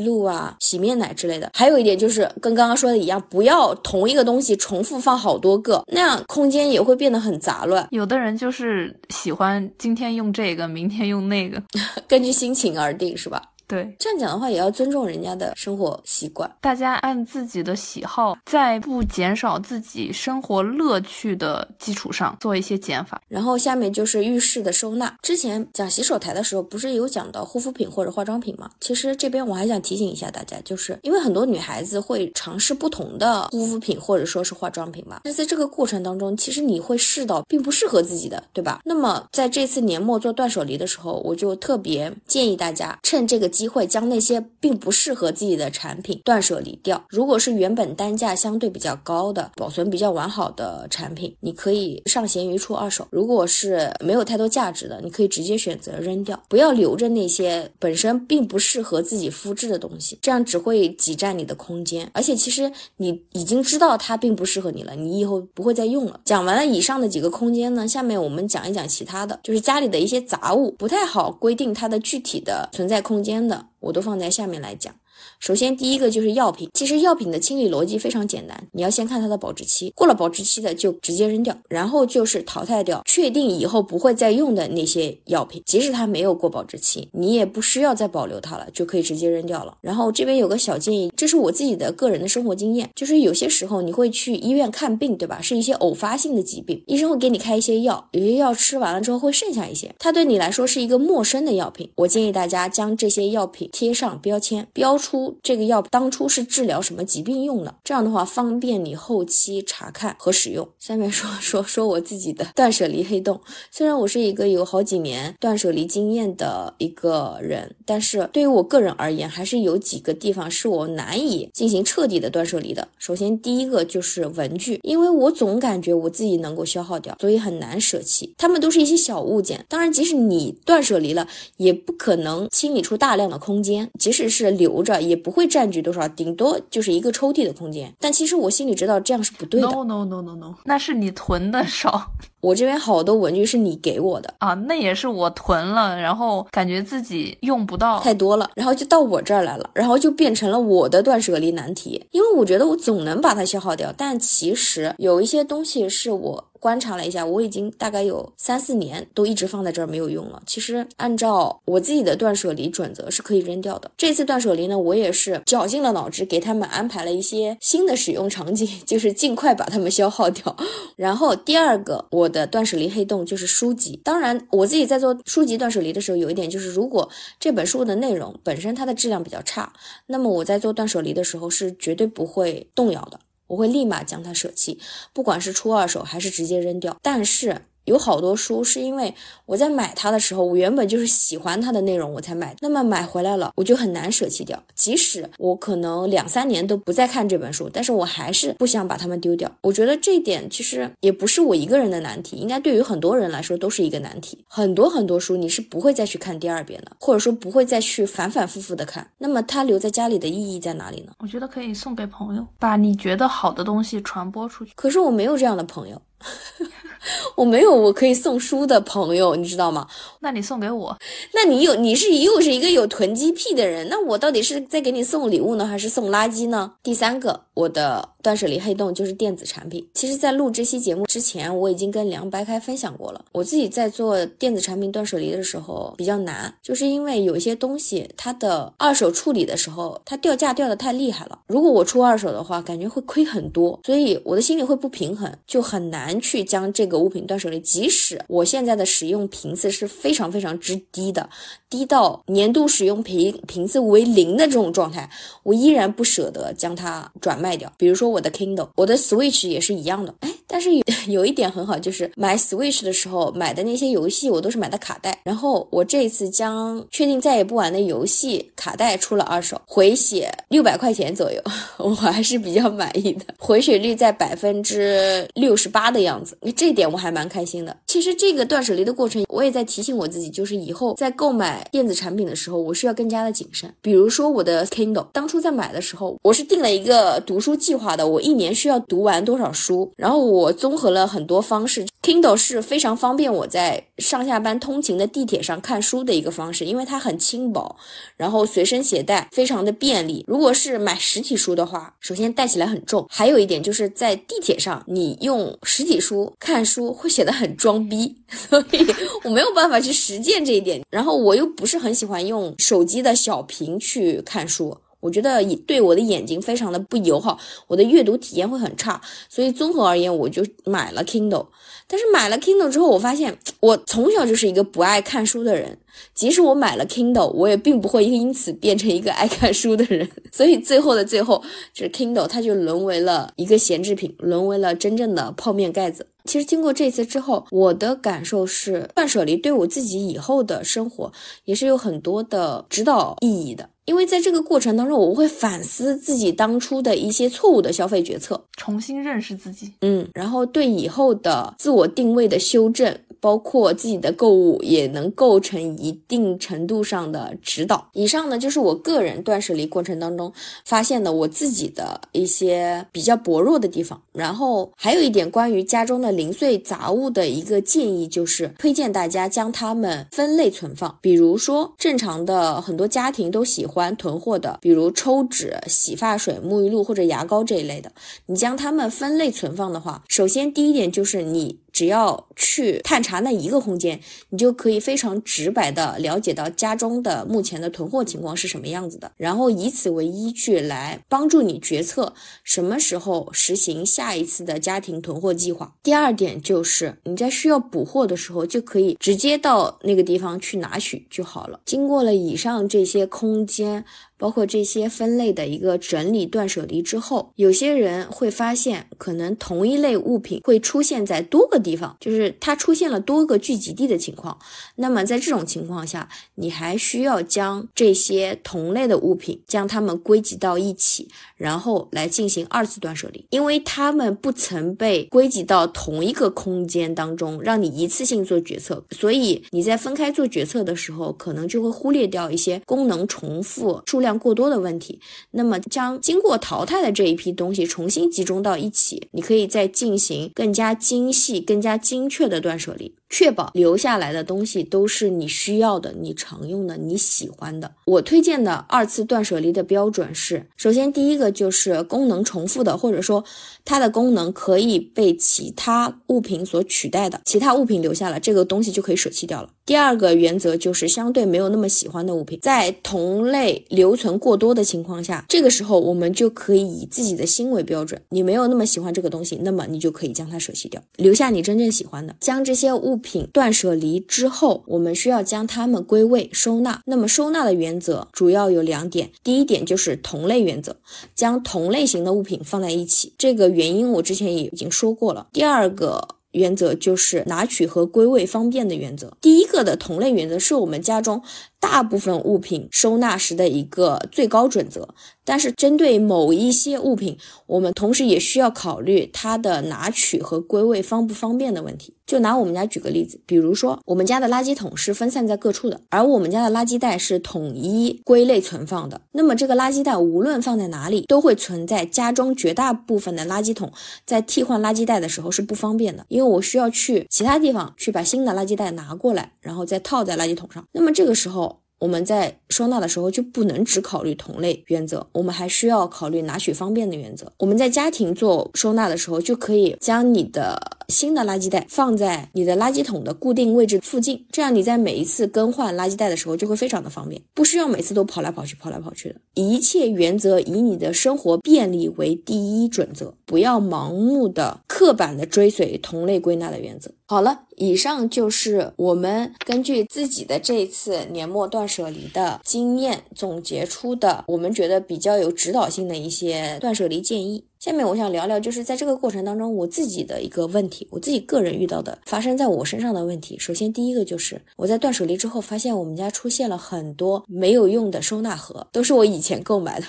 [0.00, 1.50] 露啊、洗面奶之类的。
[1.54, 7.86] 还有一点就是跟刚刚说的一样，不要同一个东西重复放好多个，那样空间也会变得很杂乱。
[7.90, 11.62] 有的人就是喜欢今天用这个，明天用那个，
[12.08, 13.40] 根据心情而定，是吧？
[13.70, 16.50] 对，这样讲的话，也要尊重人家的生活习惯。
[16.60, 23.22] 大家按自己的喜好，在不减少自己生活乐趣的基础上做一些减法。
[23.28, 25.16] 然后下面就是浴室的收纳。
[25.22, 28.68] 之前讲洗手台的时候，不是有讲到护肤品或者化妆品吗？
[28.80, 38.80] 其实这边我还想提醒一下大家，就是因为很多女孩子会尝试不同的护肤品或者说是化妆品嘛，那在这个过程当中，其实你会试到并不适合自己的，对吧？
[38.84, 43.48] 那么在这次年末做断舍离的时候，我就特别建议大家趁这个。
[43.60, 47.04] 机会将那些并不适合自己的产品断舍离掉。
[47.10, 62.10] 如果是原本单价相对比较高的、保存比较完好的产品，你可以上闲鱼出二手；如果是没有太多价值的，你可以直接选择扔掉，不要留着那些本身并不适合自己肤质的东西，这样只会挤占你的空间。
[62.14, 66.18] 而且其实你已经知道它并不适合你了，你以后不会再用了。
[66.24, 73.49] 讲完了以上的几个空间呢，下面我们讲一讲其他的，就是家里的一些杂物，不太好规定它的具体的存在空间。
[73.50, 74.94] 的我都放在下面来讲。
[75.40, 76.68] 首先，第一个就是药品。
[76.74, 89.78] 其实药品的清理逻辑非常简单，你要先看它的保质期，过了保质期的就直接扔掉，然后就是淘汰掉确定以后不会再用的那些药品，即使它没有过保质期，你也不需要再保留它了，就可以直接扔掉了。
[89.80, 95.40] 然后这边有个小建议，这是我自己的个人的生活经验，就是有些时候你会去医院看病，对吧？
[95.40, 107.74] 是一些偶发性的疾病，医生会给你开一些药，有些药吃完了之后会剩下一些，它对你来说是一个陌生的药品，我建议大家将这些药品贴上标签，标出这个药当初是治疗什么疾病用的？
[107.84, 110.68] 这样的话方便你后期查看和使用。
[110.78, 113.40] 下面说 说说我自己的断舍离黑洞。
[113.70, 122.88] 虽然我是一个有好几年断舍离经验的一个人，但是对于我个人而言，还是有几个地方是我难以进行彻底的断舍离的。
[122.98, 128.34] 首先，第一个就是文具，因为我总感觉我自己能够消耗掉，所以很难舍弃。
[128.36, 133.90] 它们都是一些小物件，当然，即使你断舍离了，也不可能清理出大量的空间。
[133.98, 137.92] 即使是留着，也不会占据多少，顶多就是一个抽屉的空间。
[138.00, 139.68] 但其实我心里知道这样是不对的。
[139.68, 142.10] No no no no no，那是你囤的少。
[142.40, 152.02] 我这边好多文具是你给我的啊，那也是我囤了，然后感觉自己用不到太多了，然后就到我这儿来了，然后就变成了我的断舍离难题。
[152.12, 156.49] 因为我觉得我总能把它消耗掉，但其实有一些东西是我。
[156.60, 160.42] 观察了一下，我已经大概有三四年都一直放在这儿没有用了。
[160.46, 163.90] 其实按照我自己的断舍离准则是可以扔掉的。
[163.96, 170.54] 这次断舍离呢，我也是绞尽了脑汁给他们安排了一些新的使用场景， 就是尽快把它们消耗掉。
[170.96, 173.98] 然后第二个我的断舍离黑洞就是书籍。
[174.04, 179.72] 当然我自己在做书籍断舍离的时候，有一点就是如果这本书的内容本身它的质量比较差，
[180.06, 183.18] 那么我在做断舍离的时候是绝对不会动摇的。
[183.50, 184.80] 我会立马将它舍弃，
[185.12, 186.96] 不管是出二手还是直接扔掉。
[187.02, 187.62] 但是。
[187.90, 189.12] 有好多书是因为
[189.46, 192.54] 我在买它的时候，我原本就是喜欢它的内容，我才买。
[192.60, 194.62] 那么买回来了，我就很难舍弃掉。
[194.76, 199.50] 即使我可能两三年都不再看这本书，但是我还是不想把它们丢掉。
[199.62, 204.38] 我觉得这一点其实也不是我一个人的难题，应该对于很多人来说都是一个难题。
[204.46, 209.10] 很多很多书你是不会再去看第二遍的，或者说不会再去反反复复的看。
[209.18, 211.12] 那么它留在家里的意义在哪里呢？
[211.18, 214.72] 我觉得可以送给朋友，把你觉得好的东西传播出去。
[214.76, 216.00] 可是我没有这样的朋友。
[217.36, 219.86] 我没有我可以送书的朋友，你知道吗？
[220.20, 220.96] 那你送给我，
[221.32, 226.72] 那你有你是又是一个有囤积癖的人，那我到底是在给你送礼物呢，还是送垃圾呢？
[226.82, 228.10] 第三个，我的。
[228.22, 229.88] 断舍离黑洞就是电子产品。
[229.94, 233.24] 其实，在录这期节目之前，我已经跟梁白开分享过了。
[233.32, 241.38] 我自己在做电子产品断舍离的时候比较难，就是因为有一些东西它的二手处理的时候，它掉价掉的太厉害了。
[241.46, 247.58] 如果我出二手的话，感觉会亏很多，所以我的心里会不平衡，就很难去将这个个物品断舍离。
[247.60, 251.26] 即使我现在的使用频次是非常非常之低的，
[251.70, 255.08] 低到年度使用频频次为零的这种状态，
[255.42, 257.72] 我依然不舍得将它转卖掉。
[257.78, 258.10] 比如说。
[258.10, 265.16] 我的 Kindle，我的 Switch 也是一样的，哎，但是有 有一点很好，就是买 Switch 的时候买的那些游戏，我都是买的卡带。
[265.22, 271.40] 然后我这次将确定再也不玩的游戏卡带出了二手，回血六百块钱左右，
[271.78, 277.76] 我还是比较满意的，回血率在百分之六十八的样子，那这一点我还蛮开心的。
[277.86, 283.70] 其实这个断舍离的过程，我也在提醒我自己，就是以后在购买电子产品的时候，我需要更加的谨慎。
[283.82, 297.76] 比如说我的 Kindle，当初在买的时候，我是定了一个读书计划的，我一年需要读完多少书，然后我综合了很多方式，Kindle 是非常方便我在上下班通勤的地铁上看书的一个方式，因为它很轻薄，
[298.16, 300.24] 然后随身携带，非常的便利。
[300.26, 308.86] 如果是买实体书的话，首先带起来很重，还有一点就是在地铁上，你用实体书看书会显得很装逼， 所以
[309.24, 310.84] 我没有办法去实践这一点。
[310.90, 314.76] 然后我又不是很喜欢用手机的小屏去看书。
[315.00, 321.46] 我觉得对我的眼睛非常的不友好，我的阅读体验会很差，所以综合而言，我就买了 Kindle。
[321.92, 325.76] 但是买了 Kindle 之后，我发现我从小就是一个不爱看书的人，
[326.14, 330.08] 即使我买了 Kindle，我也并不会因此变成一个爱看书的人。
[330.30, 331.42] 所以最后的最后，
[331.74, 336.06] 就是 Kindle 它就沦为了一个闲置品，沦为了真正的泡面盖子。
[336.26, 341.10] 其实经过这次之后，我的感受是，断舍离对我自己以后的生活
[341.46, 343.68] 也是有很多的指导意义的。
[343.90, 349.72] 因为在这个过程当中，我会反思自己当初的一些错误的消费决策，重新认识自己。
[349.80, 352.96] 嗯，然后对以后的自我定位的修正。
[353.20, 357.88] 包括自己的购物也能构成一定程度上的指导。
[357.92, 360.32] 以上呢，就是我个人断舍离过程当中
[360.64, 364.00] 发现的我自己的一些比较薄弱的地方。
[364.12, 370.98] 然后还有一点关于家中的零碎杂物的一个建议，就是推荐大家将它们分类存放。
[371.00, 377.92] 比如说，正常的很多家庭都喜欢囤货的，比如抽纸、洗发水、沐浴露或者牙膏这一类的，
[378.26, 381.58] 你将它们分类存放的话，首先第一点就是你。
[381.80, 392.12] 只要去探查那一个空间，你就可以非常直白的了解到家中的目前的囤货情况是什么样子的，然后以此为依据来帮助你决策
[392.44, 395.74] 什么时候实行下一次的家庭囤货计划。
[395.82, 401.58] 第二点就是你在需要补货的时候，就可以直接到那个地方去拿取就好了。
[401.64, 403.86] 经过了以上这些空间。
[404.20, 414.38] 包括这些分类的一个整理断舍离之后，有些人会发现，可能同一类物品会出现在多个地方，就是它出现了多个聚集地的情况。
[414.76, 434.09] 那么在这种情况下，你还需要将这些同类的物品将它们归集到一起，然后来进行二次断舍离，因为它们不曾被归集到同一个空间当中，让你一次性做决策，所以你在分开做决策的时候，可能就会忽略掉一些功能重复、数量。
[434.18, 435.00] 过多的问题，
[435.32, 442.94] 那么将经过淘汰的这一批东西重新集中到一起，你可以再进行更加精细、更加精确的断舍离。
[443.10, 447.70] 确保留下来的东西都是你需要的、你常用的、你喜欢的。
[447.84, 453.24] 我推荐的二次断舍离的标准是：首先，第一个就是功能重复的，或者说
[453.64, 459.50] 它的功能可以被其他物品所取代的，其他物品留下了，这个东西就可以舍弃掉了。
[459.66, 468.00] 第二个原则就是相对没有那么喜欢的物品，在同类留存过多的情况下，这个时候我们就可以以自己的心为标准。
[468.10, 472.99] 你没有那么喜欢这个东西，那么你就可以将它舍弃掉，留下你真正喜欢的，将这些物。
[473.00, 476.80] 品断舍离之后，我们需要将它们归位收纳。
[476.86, 480.76] 那么收纳的原则主要有两点，第一点就是同类原则，
[481.14, 483.14] 将同类型的物品放在一起。
[483.18, 485.26] 这个原因我之前也已经说过了。
[485.32, 489.16] 第二个原则就是拿取和归位方便的原则。
[489.20, 491.22] 第一个的同类原则是我们家中。
[491.60, 494.88] 大部分物品收纳时的一个最高准则，
[495.24, 501.94] 但是针对某一些物品，我们同时也需要考虑它的拿取和归位方不方便的问题。
[502.06, 509.00] 就拿我们家举个例子，比如说我们家的垃圾桶是分散在各处的，而我们家的垃圾袋是统一归类存放的。
[509.12, 513.70] 那么这个垃圾袋无论放在哪里，都会存在家中绝大部分的垃圾桶
[514.04, 520.64] 在替换垃圾袋的时候是不方便的，因为我需要去其他地方去把新的垃圾袋拿过来，然后再套在垃圾桶上。
[520.72, 521.49] 那么这个时候。
[521.80, 527.32] 我们在收纳的时候就不能只考虑同类原则，我们还需要考虑拿取方便的原则。
[527.38, 539.14] 我们在家庭做收纳的时候，就可以将你的新的垃圾袋放在你的垃圾桶的固定位置附近，这样你在每一次更换垃圾袋的时候就会非常的方便，不需要每次都跑来跑去、跑来跑去的。
[539.34, 546.90] 一切原则以你的生活便利为第一准则，不要盲目的、刻板的追随同类归纳的原则。
[547.10, 557.44] 好了，以上就是我们根据自己的这一次年末断舍离的经验总结出的，我们觉得比较有指导性的一些断舍离建议。
[557.58, 563.36] 下面我想聊聊，就是在这个过程当中，我自己的一个问题，我自己个人遇到的发生在我身上的问题。
[563.40, 569.86] 首先，第一个就是我在断舍离之后，发现我们家出现了很多没有用的收纳盒，都是我以前购买的。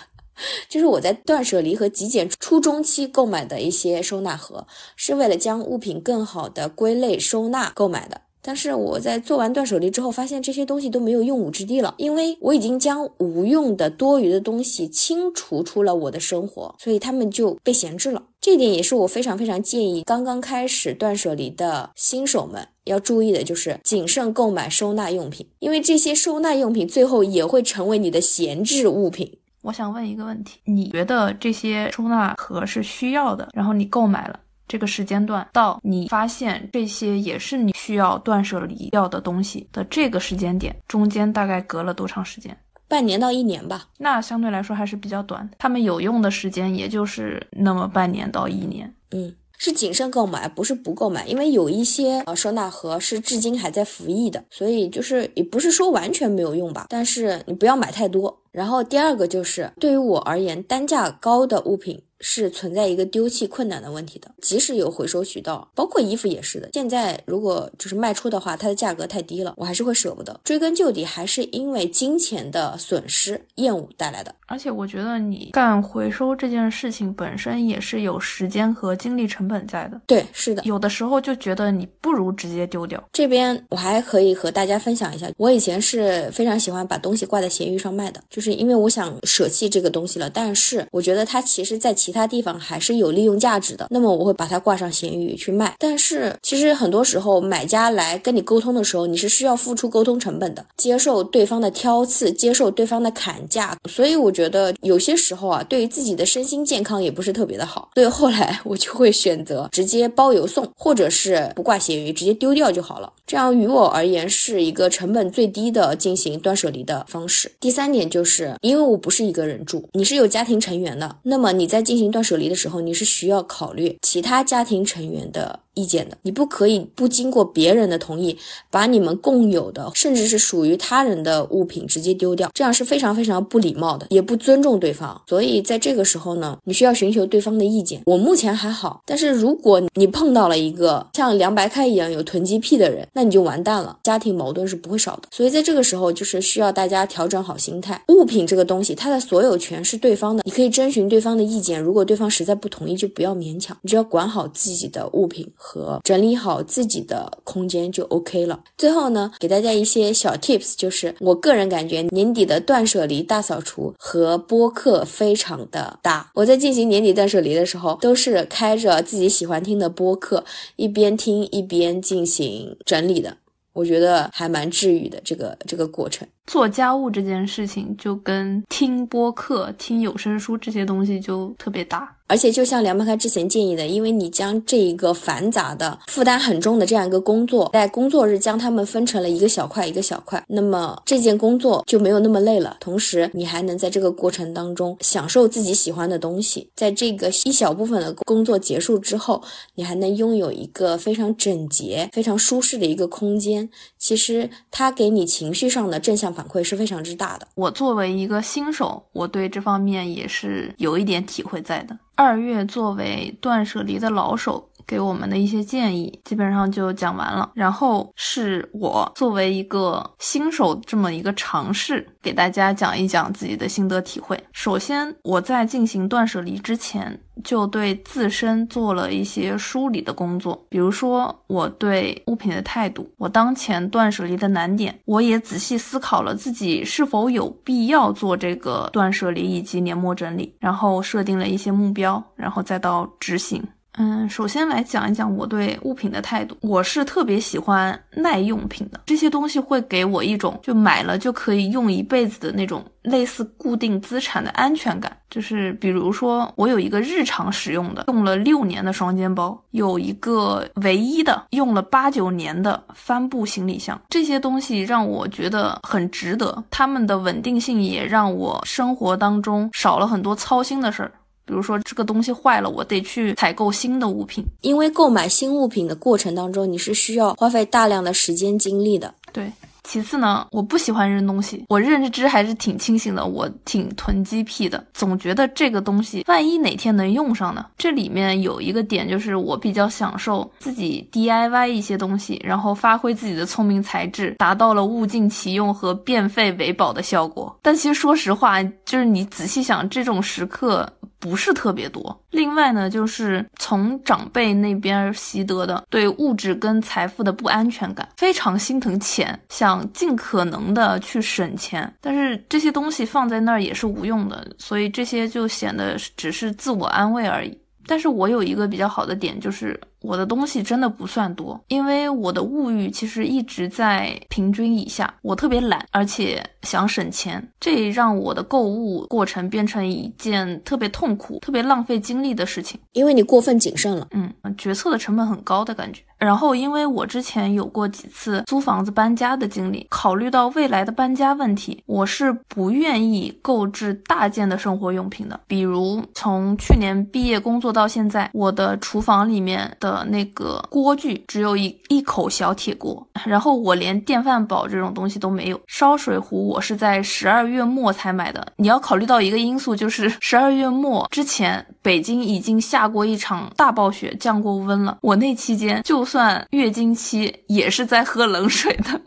[0.69, 8.21] 就是我在断舍离和极简初中期购买的一些收纳盒，是为了将物品更好的归类收纳购买的。
[8.43, 18.23] 但是我在做完断舍离之后，发现这些东西都没有用武之地了，因为我已经将无用的、多余的东西清除出了我的生活，所以他们就被闲置了。
[18.41, 29.38] 这点也是我非常非常建议刚刚开始断舍离的新手们要注意的，就是谨慎购买收纳用品，因为这些收纳用品最后也会成为你的闲置物品。
[29.62, 33.49] 我想问一个问题，你觉得这些收纳盒是需要的？
[33.53, 34.39] 然后你购买了？
[34.68, 42.57] 这个时间段到你发现这些也是你需要断舍离掉的东西的这个时间点，中间大概隔了多长时间？
[42.88, 43.89] 半年到一年吧。
[43.97, 45.49] 那相对来说还是比较短。
[45.59, 48.93] 他们有用的时间也就是那么半年到一年。
[49.12, 56.86] 嗯，是谨慎购买，不是不购买，因为有一些呃收纳盒是至今还在服役的，所以就是也不是说完全没有用吧。
[56.89, 58.40] 但是你不要买太多。
[58.52, 62.04] 然后第二个就是对于我而言，单价高的物品。
[62.22, 66.69] 是存在一个丢弃困难的问题的，即使有回收渠道，包括衣服也是的。
[66.74, 70.39] 现在如果就是卖出的话，它的价格太低了，我还是会舍不得。
[70.43, 74.34] 追根究底，还是因为金钱的损失、厌恶带来的。
[74.47, 79.99] 而且我觉得你干回收这件事情本身也是有时间和精力成本在的。
[80.05, 83.01] 对，是的，有的时候就觉得你不如直接丢掉。
[83.13, 95.74] 这边我还可以和大家分享一下，我以前是非常喜欢把东西挂在闲鱼上卖的，就是因为我想舍弃这个东西了，但是我觉得它其实在其其他地方还是有利用价值的，那么我会把它挂上闲鱼去卖。
[95.80, 104.74] 但是其实很多时候买家来跟你沟通的时候，你是需要付出沟通成本的，接受对方的挑刺，接受对方的砍价，所以我觉得。
[104.82, 113.14] 有些时候啊，对于自己的身心健康也不是特别的好，所以后来我就会选择直接包邮送，或者是不挂闲鱼，直接丢掉就好了。
[113.28, 117.51] 这样于我而言是一个成本最低的进行断舍离的方式。
[117.59, 125.60] 第三点就是，因为我不是一个人住，你是有家庭成员的，那么你在进行断舍离的时候，你是需要考虑其他家庭成员的。
[125.74, 128.38] 意见的，你不可以不经过别人的同意，
[128.69, 135.22] 把你们共有的，甚至是属于他人的物品直接丢掉，这样是非常非常不礼貌的，也不尊重对方。
[135.28, 138.01] 所以在这个时候呢，你需要寻求对方的意见。
[138.05, 145.24] 我目前还好，但是如果你碰到了一个像凉白开一样有囤积癖的人，那你就完蛋了，家庭矛盾是不会少的。
[145.32, 148.01] 所以在这个时候，就是需要大家调整好心态。
[148.09, 151.82] 物品这个东西，它的所有权是对方的，你可以征询对方的意见。
[151.82, 155.47] 如果对方实在不同意，就不要勉强，你只要管好自己的物品。
[155.64, 158.59] 和整理好自己的空间就 OK 了。
[158.76, 166.32] 最后呢，给大家一些小 tips，就是我个人感觉年底的断舍离大扫除和播客非常的搭。
[166.34, 170.43] 我在进行年底断舍离的时候，都是开着自己喜欢听的播客，
[170.78, 173.38] 一边听一边进行整理的。
[173.74, 176.28] 我觉得还蛮治愈的，这个这个过程。
[176.47, 182.17] 做家务这件事情就跟听播客、听有声书这些东西就特别搭。
[182.27, 192.77] 而且就像梁麦开之前建议的，因为你将这一个繁杂的、负担很重的这样一个工作，在工作日将它们分成了一个小块一个小块，那么这件工作就没有那么累了。
[192.79, 196.69] 同时，你还能在这个过程当中享受自己喜欢的东西。
[196.73, 199.43] 在这个一小部分的工作结束之后，
[199.75, 203.69] 你还能拥有一个非常整洁、非常舒适的一个空间。
[203.99, 207.47] 其实，它给你情绪上的正向反反馈是非常之大的。
[207.53, 211.95] 我作为一个新手，我对这方面也是有一点体会在的。
[212.15, 217.49] 二月作为断舍离的老手，给我们的一些建议基本上就讲完了。
[217.55, 224.37] 然后是我作为一个新手这么一个尝试，给大家讲一讲自己的心得体会。
[224.51, 227.17] 首先，我在进行断舍离之前。
[227.43, 243.63] 就对自身做了一些梳理的工作，比如说我对物品的态度，我当前断舍离的难点，我也仔细思考了自己是否有必要做这个断舍离以及年末整理，然后设定了一些目标，然后再到执行。
[243.97, 246.55] 嗯，首先来讲一讲我对物品的态度。
[246.61, 255.15] 我是特别喜欢耐用品的，这些东西会给我一种就买了就可以用一辈子的那种类似固定资产的安全感。
[255.29, 266.63] 就是比如说，我有一个日常使用的用了六年的双肩包，有一个唯一的用了八九年的帆布行李箱，这些东西让我觉得很值得。
[266.69, 271.11] 它们的稳定性也让我生活当中少了很多操心的事儿。
[271.52, 274.41] 比如说这个东西坏了，我得去采购新的物品。
[274.62, 279.14] 因为购买新物品的过程当中，你是需要花费大量的时间精力的。
[279.34, 279.52] 对，
[279.84, 287.66] 其次呢，我不喜欢扔东西，我认知还是挺清醒的，我挺囤积癖的，总觉得这个东西万一哪天能用上呢？
[287.78, 297.54] 这里面有一个点就是我比较享受自己 DIY 一些东西，然后发挥自己的聪明才智，达到了物尽其用和变废为宝的效果。
[297.62, 300.89] 但其实说实话，就是你仔细想，这种时刻。
[301.22, 302.22] 不是特别多。
[302.32, 311.93] 另外呢，就是从长辈那边习得的对物质跟财富的不安全感，非常心疼钱，想尽可能的去省钱。
[312.01, 317.57] 但是这些东西放在那儿也是无用的，所以这些就显得只是自我安慰而已。
[317.86, 325.14] 但是我有一个比较好的点，就是我的东西真的不算多，因为我的物欲其实一直在平均以下。
[325.22, 332.80] 我特别懒，而且想省钱，这让我的购物过程变成一件特别痛苦、特别浪费精力的事情。
[332.93, 336.02] 因为你过分谨慎了，嗯，决策的成本很高的感觉。
[336.18, 345.39] 然后，因为我之前有过几次租房子搬家的经历，考虑到未来的搬家问题，我是不愿意购置大件的生活用品的。
[345.47, 355.59] 比如，从去年毕业工作到现在，我的厨房里面的那个锅具只有一一口小铁锅，然后我连电饭煲这种东西都没有。
[355.67, 358.45] 烧水壶我是在十二月末才买的。
[358.57, 364.99] 你要考虑到一个因素，就是 十二月末之前，北京已经下过一场大暴雪，降过温了。
[365.01, 366.05] 我那期间就。
[366.11, 368.99] 算月经期也是在喝冷水的，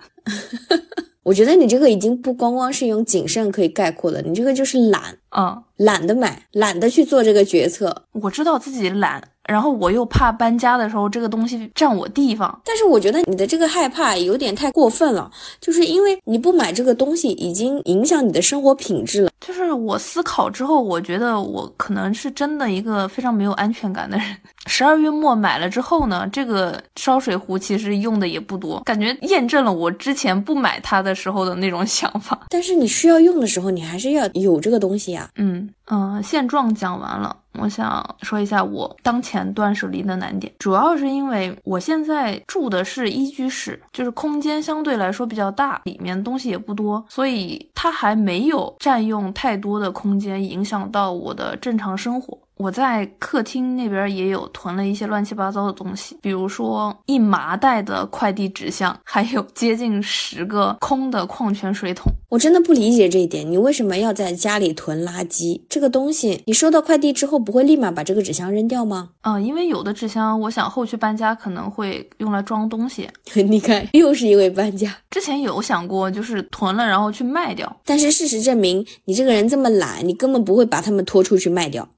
[1.23, 5.03] 我觉得你这个已经不光光是用谨慎可以概括了，你这个就是懒，
[5.37, 8.05] 嗯，懒得买，懒得去做这个决策。
[8.13, 9.23] 我知道自己懒。
[9.47, 15.31] 然后我又怕搬家的时候这个东西占我地方，但是我觉得你的这个害怕有点太过分了，
[15.61, 19.31] 就是因为你不买这个东西已经影响你的生活品质了。
[19.47, 24.27] 就是我思考之后，我觉得我可能是真的一个非常没有安全感的人。
[24.65, 32.47] 十二月末买了之后呢，这个烧水壶其实用的也不多，感觉验证了我之前不买它的时候的那种想法。
[32.49, 35.31] 但是你需要用的时候，你还是要有这个东西呀。
[35.37, 37.37] 嗯嗯，现状讲完了。
[37.57, 52.37] 我想说一下我当前断舍离的难点，主要是因为我现在住的是一居室，就是空间相对来说比较大，里面东西也不多，所以它还没有占用太多的空间，影响到我的正常生活。
[52.57, 62.13] 我在客厅那边也有囤了一些乱七八糟的东西，比如说一麻袋的快递纸箱，还有接近十个空的矿泉水桶。
[62.29, 65.61] 我真的不理解这一点，你为什么要在家里囤垃圾？
[65.69, 69.11] 这个东西你收到快递之后不会立马把这个纸箱扔掉吗？
[69.23, 73.09] 嗯，因为有的纸箱，我想后续搬家可能会用来装东西。
[73.35, 74.97] 你看，又是因为搬家。
[75.11, 81.89] 之前有想过，就是囤了然后去卖掉，但是事实证明，你这个人这么懒，你根本不会把它们拖出去卖掉。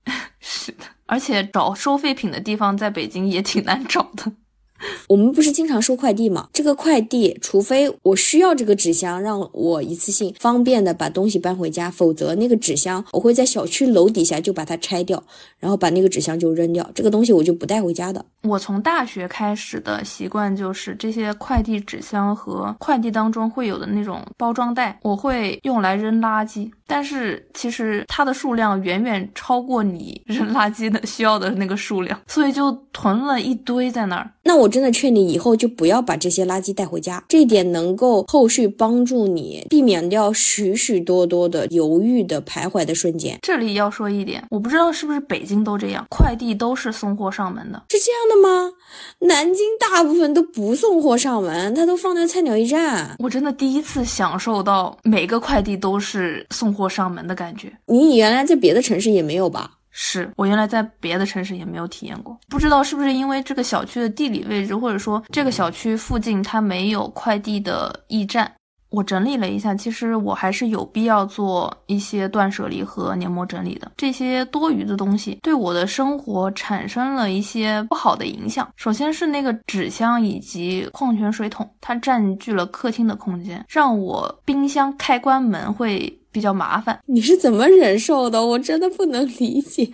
[0.49, 4.33] 是的，而且找收废品的地方在北京也挺难找的。
[5.09, 6.51] 我们不是经常收快递吗？
[6.53, 15.23] 这个快递，除非我需要这个纸箱，让我一次性方便的把东西搬回家，否则那个纸箱我会在小区楼底下就把它拆掉，
[15.59, 16.89] 然后把那个纸箱就扔掉。
[16.95, 18.23] 这个东西我就不带回家的。
[18.43, 26.71] 我从大学开始的习惯就是这些快递纸箱和快递当中会有的那种包装袋，我会用来扔垃圾。
[26.87, 34.30] 但是其实它的数量远远超过你扔垃圾的需要的那个数量，所以就囤了一堆在那儿。
[34.43, 43.37] 那我真的劝你以后就不要把这些垃圾带回家，这一点能够后续帮助你避免掉许许多多的犹豫的徘徊的瞬间。
[43.43, 48.72] 这里要说一点，我不知道是不是北京都这样，快递都是送货上门的，是这样的吗？
[49.18, 53.16] 南京大部分都不送货上门，他都放在菜鸟驿站。
[53.18, 57.72] 我真的第一次享受到每个快递都是送货上门的感觉。
[57.87, 59.72] 你原来在别的城市也没有吧？
[59.99, 68.53] 是我原来在别的城市也没有体验过，不知道是不是因为这个小区的地理位置，或者说这个小区附近它没有快递的驿站。
[68.91, 73.91] 我整理了一下，其实我还是有必要做一些断舍离和黏膜整理的。
[73.97, 78.68] 这些多余的东西对我的生活产生了一些不好的影响。
[78.77, 86.20] 首先是那个纸箱以及矿泉水桶，它占据了客厅的空间，让我冰箱开关门会。
[86.37, 88.45] 比较麻烦，你是怎么忍受的？
[88.45, 89.91] 我真的不能理解。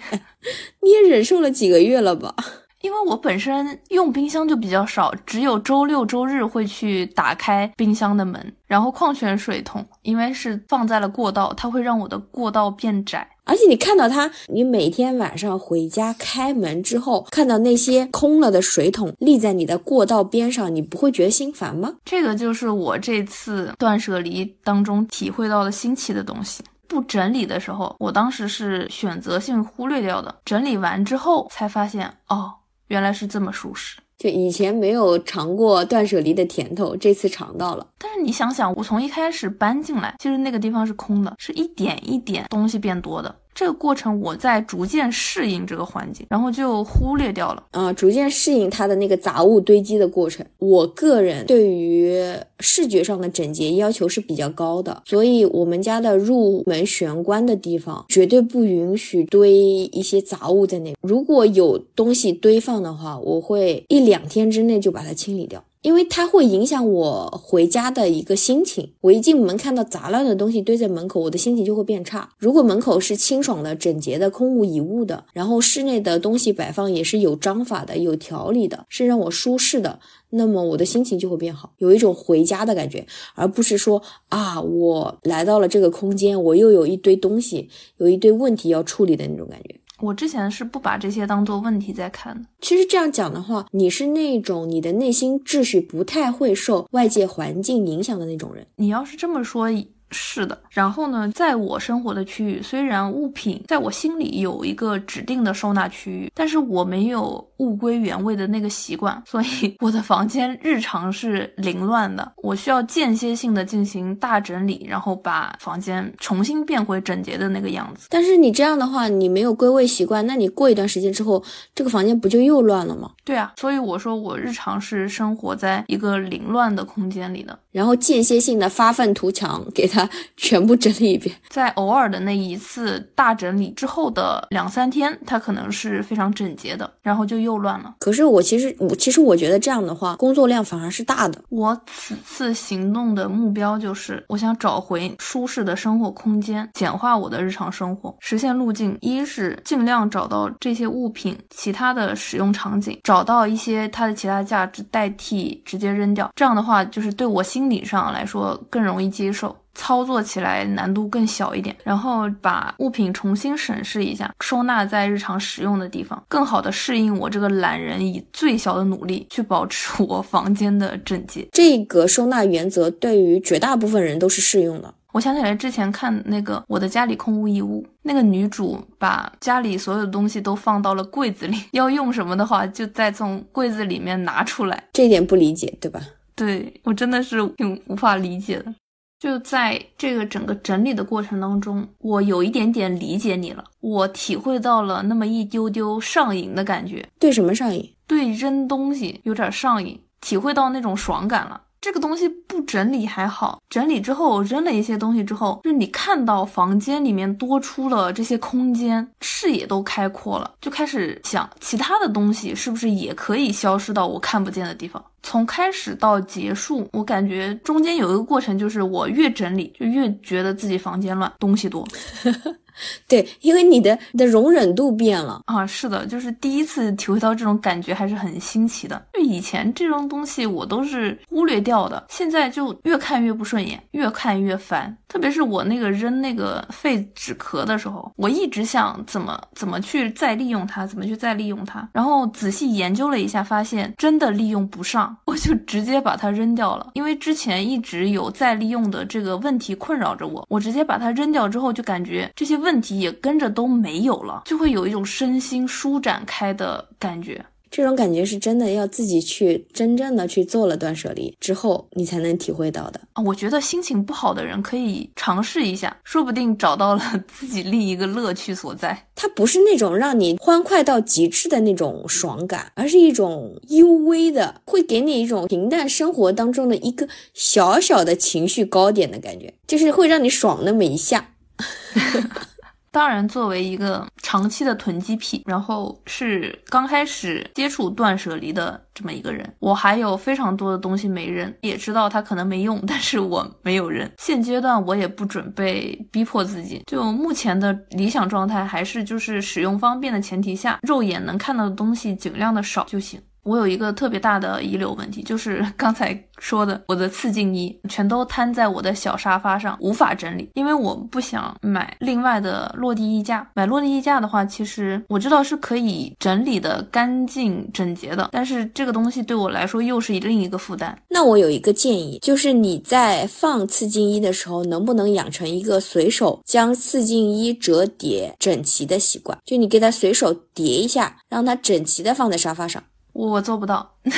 [0.83, 2.35] 你也忍受了几个月了吧？
[2.83, 8.55] 因为我本身用冰箱就比较少，只有周六周日会去打开冰箱的门。
[8.67, 13.29] 然后矿泉水桶，因为是放在了过道，它会让我的过道变窄。
[13.45, 21.93] 而且你看到它，你每天晚上回家开门之后，看到那些空了的水桶立在你的过道边上，你不会觉得心烦吗？
[22.05, 26.65] 这个就是我这次断舍离当中体会到的新奇的东西。
[26.89, 30.35] 不整理的时候，我当时是选择性忽略掉的。
[30.45, 32.55] 整理完之后才发现，哦。
[32.93, 37.87] 原来是这么舒适，就以前没有尝过断舍离的甜头，这次尝到了。
[37.99, 43.35] 但是你想想，我从一开始搬进来，其实那个地方是空的，是一点一点东西变多的。
[43.55, 47.63] 这个过程我在逐渐适应这个环境，然后就忽略掉了。
[47.73, 50.45] 啊，逐渐适应它的那个杂物堆积的过程。
[50.59, 52.17] 我个人对于
[52.61, 60.95] 视觉上的整洁要求是比较高的，所以我们家的入门玄关的地方绝对不允许堆一些杂物在那。
[61.03, 65.63] 如果有东西堆放的话，我会一两天之内就把它清理掉。
[65.83, 68.93] 因为它会影响我回家的一个心情。
[69.01, 72.31] 我一进门看到杂乱的东西堆在门口，我的心情就会变差。
[72.39, 79.99] 如果门口是清爽的、整洁的、空无一物的，然后室内的东西摆放也是有章法的、有条理的，是让我舒适的，
[80.31, 83.05] 那么我的心情就会变好，有一种回家的感觉，
[83.35, 89.82] 而不是说啊，我来到了这个空间，我又有一堆东西，有一堆问题要处理的那种感觉。
[90.03, 92.45] 我之前是不把这些当做问题在看的。
[92.61, 98.67] 其实这样讲的话，你是那种你的内心秩序不太会受外界环境影响的那种人。
[98.77, 99.71] 你要是这么说。
[100.13, 112.33] 是的，然后呢，在我生活的区域，虽然物品在我心里有一个指定的收纳区域，但是我没有物归原位的那个习惯，所以 我的房间日常是凌乱的。
[112.37, 118.09] 我需要间歇性的进行大整理，然后把房间重新变回整洁的那个样子。
[118.11, 121.43] 但是你这样的话，你没有归位习惯，那你过一段时间之后，
[121.75, 123.11] 这个房间不就又乱了吗？
[123.25, 130.09] 对啊，所以我说我日常是生活在一个凌乱的空间里的，然后间歇性的发愤图强，给它。
[130.37, 137.95] 全部整理一遍，在偶尔的那一次大整理之后的两三天，它可能是非常整洁的，然后就又乱了。
[138.01, 141.41] 可是我其实我其实我觉得这样的话，工作量反而是大的。
[141.49, 156.31] 我此次行动的目标就是，我想找回舒适的生活空间，简化我的日常生活，实现路径：一是尽量找到这些物品其他的使用场景，找到一些它的其他价值代替直接扔掉。
[156.35, 159.57] 这样的话，就是对我心理上来说更容易接受。
[159.75, 171.49] 操作起来难度更小一点，然后把物品重新审视一下，收纳在日常使用的地方，更好的适应我这个懒人，以最小的努力去保持我房间的整洁。
[171.53, 174.93] 这个收纳原则对于绝大部分人都是适用的。
[175.13, 184.85] 我想起来之前看那个《我的家里空无一物》，那个女主把家里所有的东西都放到了柜子里， 要用什么的话就再从柜子里面拿出来。
[184.93, 185.99] 这点不理解，对吧？
[186.35, 188.75] 对我真的是挺无法理解的。
[189.19, 197.09] 就在这个整个整理的过程当中，我有一点点理解你了，我体会到了那么一丢丢上瘾的感觉。
[197.21, 197.95] 对什么上瘾？
[198.07, 201.63] 对扔东西有点上瘾，体会到那种爽感了。
[201.83, 215.05] 这个东西不整理还好，整理之后扔了一些东西之后，就是你看到房间里面多出了这些空间，视野都开阔了，就开始想其他的东西是不是也可以消失到我看不见的地方。
[215.25, 221.85] 从开始到结束，我感觉中间有一个过程，就是我越整理就越觉得自己房间乱，东西多。
[223.09, 229.01] 对，因为你的你的容忍度变了啊，是的，就是第一次体会到这种感觉，还是很新奇的。
[229.13, 234.97] 就以前这种东西我都是忽略掉的，现在就越看越不顺眼，越看越烦。
[235.09, 241.87] 特别是我那个扔那个废纸壳的时候，我一直想怎么怎么去再利用它，怎么去再利用它。
[241.93, 246.91] 然后仔细研究了一下，发现真的利用不上，我就直接把它扔掉了。
[246.95, 257.45] 因为之前一直有再利用的这个问题困扰着我，我直接把它扔掉之后，就感觉这些问题也跟着都没有了，就会有一种身心舒展开的感觉。
[257.71, 263.23] 这种感觉是真的要自己去真正的去做了断舍离之后，你才能体会到的啊！
[263.23, 269.07] 我觉得心情不好的人可以尝试一下，说不定找到了 自己另一个乐趣所在。
[269.15, 281.31] 它不是那种让你欢快到极致的那种爽感，而是一种幽微的，会给你一种平淡生活当中的一个小小的情绪高点的感觉，就是会让你爽那么一下。
[282.93, 294.09] 当然，作为一个长期的囤积癖，然后是刚开始接触断舍离的这么一个人，我还有非常多的东西没扔，也知道它可能没用，但是我没有扔。
[294.19, 303.19] 现阶段我也不准备逼迫自己，就目前的理想状态还是就是使用方便的前提下，肉眼能看到的东西尽量的少就行。
[303.45, 313.49] 我有一个特别大的遗留问题，就是 刚才说的，我的次净衣全都摊在我的小沙发上，无法整理，因为我不想买另外的落地衣架。
[313.55, 320.97] 买落地衣架的话，其实我知道是可以整理的干净整洁的，但是这个东西对我来说又是另一个负担。
[321.09, 329.37] 那我有一个建议，就是你在放次净衣的时候，能不能养成一个随手将次净衣折叠整齐的习惯？
[329.45, 332.83] 就你给它随手叠一下，让它整齐的放在沙发上。
[333.13, 333.95] 我做不到。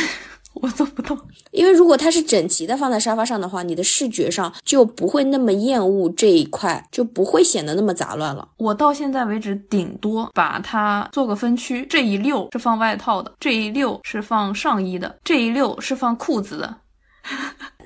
[0.63, 1.19] 我做不到，
[1.51, 8.49] 因为如果它是整齐的放在沙发上的话，你的视觉上就不会那么厌恶这一块，就不会显得那么杂乱了。
[8.59, 16.77] 我到现在为止，顶多把它做个分区，这一溜是放外套的，这一溜是放上衣的，这一溜是放裤子的，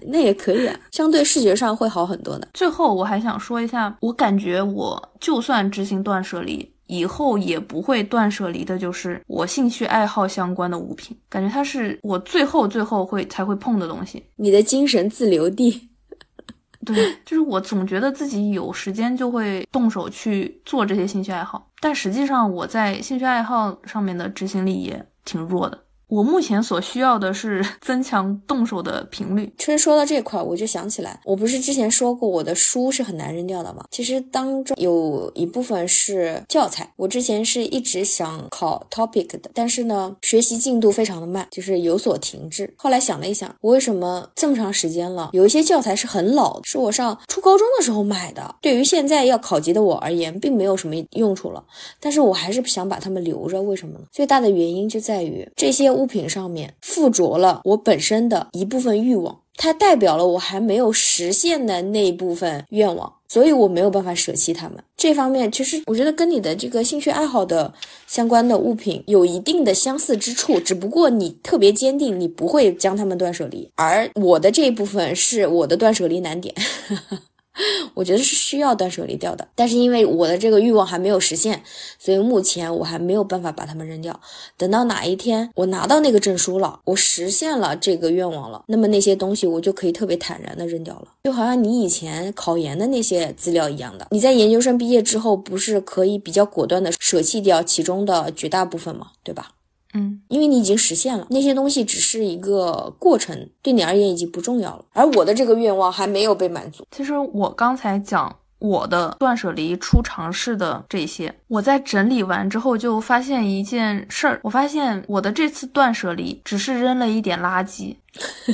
[0.09, 2.47] 那也可以啊，相对视觉上会好很多的。
[2.53, 6.71] 最后我还想说一下，我感觉我就算执行断舍离。
[6.89, 14.23] 以后也不会断舍离的，就是我兴趣爱好相关的物品，感觉它是我最后最后会才会碰的东西。
[14.37, 15.89] 你的精神自留地，
[16.85, 25.79] 对，就是我总觉得自己有时间就会动手去做这些兴趣爱好，但实际上我在兴趣爱好上面的执行力也挺弱的。
[26.09, 29.53] 我目前所需要的是 增强动手的频率。
[29.59, 33.85] 其实说到这块，我就想起来，我不是之前说过我的书是很难扔掉的吗？
[33.91, 42.73] 其实当中有一部分是教材，我之前是一直想考 topic 的，但是呢，学习进度非常的慢，就是有所停滞。
[42.79, 51.63] 后来想了一想，我为什么这么长时间了，有一些教材是很老，是我上初高中的时候买的，对于现在要考级的我而言，并没有什么用处了。
[52.01, 54.07] 但是我还是想把它们留着，为什么呢？
[54.11, 55.98] 最大的原因就在于这些。
[55.99, 64.83] 物品上面附着了我本身的一部分欲望，它代表了我还没有实现的那一部分愿望，所以我没有办法舍弃它们。
[64.97, 67.73] 这方面其实我觉得跟你的这个兴趣爱好的
[68.07, 76.55] 相关的物品有一定的相似之处，只不过你特别坚定，你不会将它们断舍离，而我的这一部分是我的断舍离难点。
[77.95, 81.63] 我觉得是需要断舍离掉的，但是因为我的这个欲望还没有实现，
[81.99, 84.19] 所以目前我还没有办法把它们扔掉。
[84.57, 94.07] 等到哪一天我拿到那个证书了，我实现了这个愿望了，那么那些东西我就可以特别坦然的扔掉了，就好像你以前考研的那些资料一样的。
[94.11, 99.09] 你在研究生毕业之后，不是可以比较果断的舍弃掉其中的绝大部分吗？
[99.23, 99.51] 对吧？
[99.95, 104.85] 嗯，因为你已经实现了那些东西，只是一个过程，对你而言已经不重要了。
[104.93, 106.87] 而我的这个愿望还没有被满足。
[106.91, 117.95] 其实我刚才讲我的断舍离初尝试的这些，我在整理完之后就发现一件事儿，我发现我的这次断舍离只是扔了一点垃圾，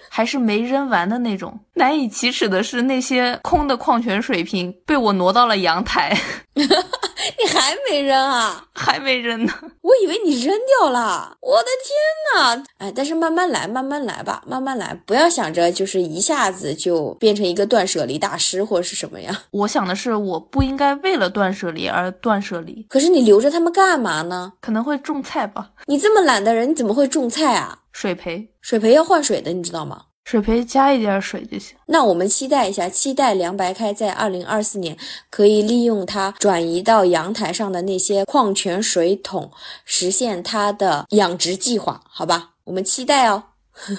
[0.10, 1.60] 还是没扔完的那种。
[1.74, 6.18] 难以启齿的是，那些空的矿泉水瓶被我挪到了阳台。
[6.56, 8.64] 你还没扔啊？
[8.74, 9.54] 还没扔呢。
[9.82, 11.36] 我以为你扔掉了。
[11.42, 12.64] 我的天呐！
[12.78, 19.38] 哎，但是慢慢来，慢慢来吧，慢慢来，不要想着就是一下子就变成一个断舍离大师或者是什么呀。
[19.52, 22.86] 我想的是，我不应该为了断舍离而断舍离。
[22.88, 24.54] 可是你留着他们干嘛呢？
[24.62, 25.72] 可能会种菜吧。
[25.88, 27.80] 你这么懒的人，你怎么会种菜啊？
[27.96, 30.02] 水培，水培要换水的，你知道吗？
[30.26, 31.78] 水培加一点水就行。
[31.86, 34.98] 那我们期待一下，期待凉白开在二零二四年
[35.30, 39.50] 可以利用它转移到阳台上的那些矿泉水桶，
[39.86, 42.50] 实现它的养殖计划，好吧？
[42.66, 43.42] 我们期待哦，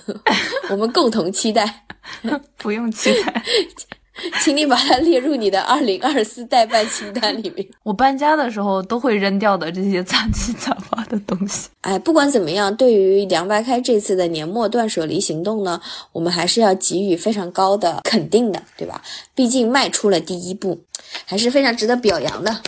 [0.68, 1.86] 我们共同期待。
[2.58, 3.42] 不用期待。
[4.42, 7.66] 请你把它列入你的二零二四代办清单里面。
[7.84, 11.68] 我搬家的时候都会扔掉的这些杂七杂八的东西。
[11.82, 15.80] 哎，不管怎么样，对于凉白开这次的年末断舍离行动呢，
[16.12, 19.02] 我们还是要给予非常高的肯定的，对吧？
[19.34, 20.80] 毕竟迈出了第一步，
[21.24, 22.60] 还是非常值得表扬的。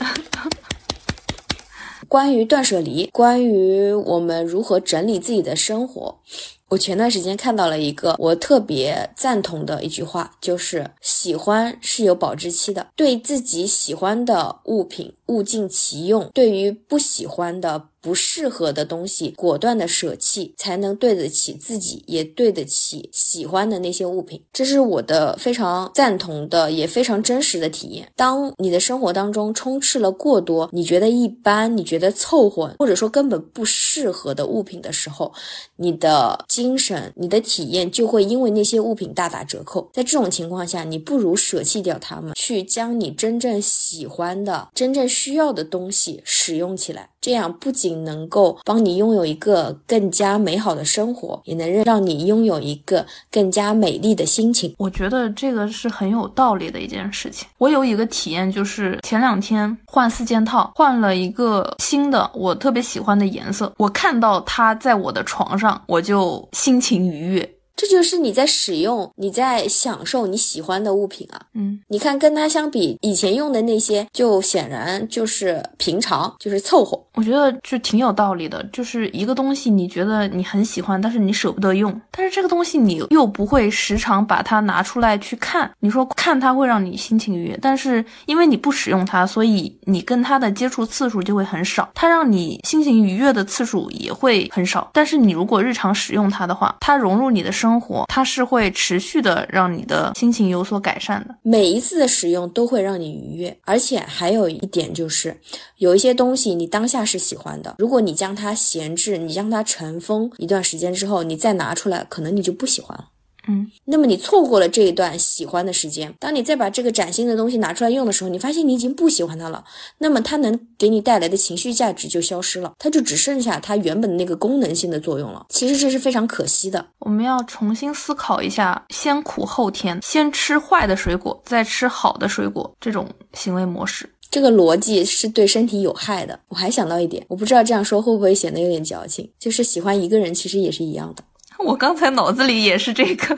[2.08, 6.20] 关于断舍离，关于我们如何整理自己的生活。
[6.68, 17.88] 我前段时间看到了一个我特别赞同的一句话，就是喜欢是有保质期的，对自己喜欢的物品物尽其用，对于不喜欢的。
[18.08, 24.42] 不适合的东西，果断的舍弃，才能对得起自己，也对得起喜欢的那些物品。
[24.50, 28.10] 这是我的非常赞同的，也非常真实的体验。
[28.16, 35.30] 当你的生活当中充斥了过多你觉得一般、你觉得凑合，或者说根本不适合的物品的时候，
[35.76, 39.86] 你的精神、你的体验就会因为那些物品大打折扣。
[39.92, 47.10] 在这种情况下，你不如舍弃掉它们，去将你真正喜欢的、真正需要的东西使用起来。
[47.20, 54.74] 这样不仅能够帮你拥有一个更加美好的生活，也能让你拥有一个更加美丽的心情。
[54.78, 57.46] 我觉得这个是很有道理的一件事情。
[57.58, 63.72] 我有一个体验，就是前两天换四件套，换了一个新的我特别喜欢的颜色。
[63.76, 67.54] 我看到它在我的床上，我就心情愉悦。
[67.78, 71.40] 这就是你在使用、你在享受你喜欢的物品啊。
[71.54, 77.00] 嗯，你看跟它相比，以前用的那些就显然就是平常，就是凑合。
[77.14, 85.70] 我觉得就挺有道理的，就是一个东西你觉得你很喜欢，但是你舍不得用，但是这个东西你又不会时常把它拿出来去看。
[85.78, 94.90] 你说看它会让你心情愉悦，但是因为你不使用它，所以你跟它的接触次数就会很少，它让你心情愉悦的次数也会很少。
[94.92, 101.34] 但是你如果日常使用它的话，它融入你的生生活，它是会持续的让你的心情有所改善的。
[101.42, 105.38] 每一次的使用都会让你愉悦，而且还有一点就是，
[105.76, 113.04] 有一些东西你当下是喜欢的，如果你将它闲置，你将它尘封一段时间之后，你再拿出来，可能你就不喜欢了。
[113.48, 119.64] 嗯，那么你错过了这一段喜欢的时间，当你再把这个崭新的东西拿出来用的时候，你发现你已经不喜欢它了，
[119.98, 125.46] 那么它能给你带来的情绪价值就消失了，它就只剩下它原本的那个功能性的作用了。
[125.48, 126.86] 其实这是非常可惜的。
[126.98, 136.38] 我们要重新思考一下，先苦后甜，先吃坏的水果，再吃好的水果这种行为模式，这个逻辑是对身体有害的。
[136.48, 141.24] 我还想到一点，我不知道这样说会不会显得有点矫情，就是喜欢一个人其实也是一样的。
[141.64, 143.36] 我刚才脑子里也是这个，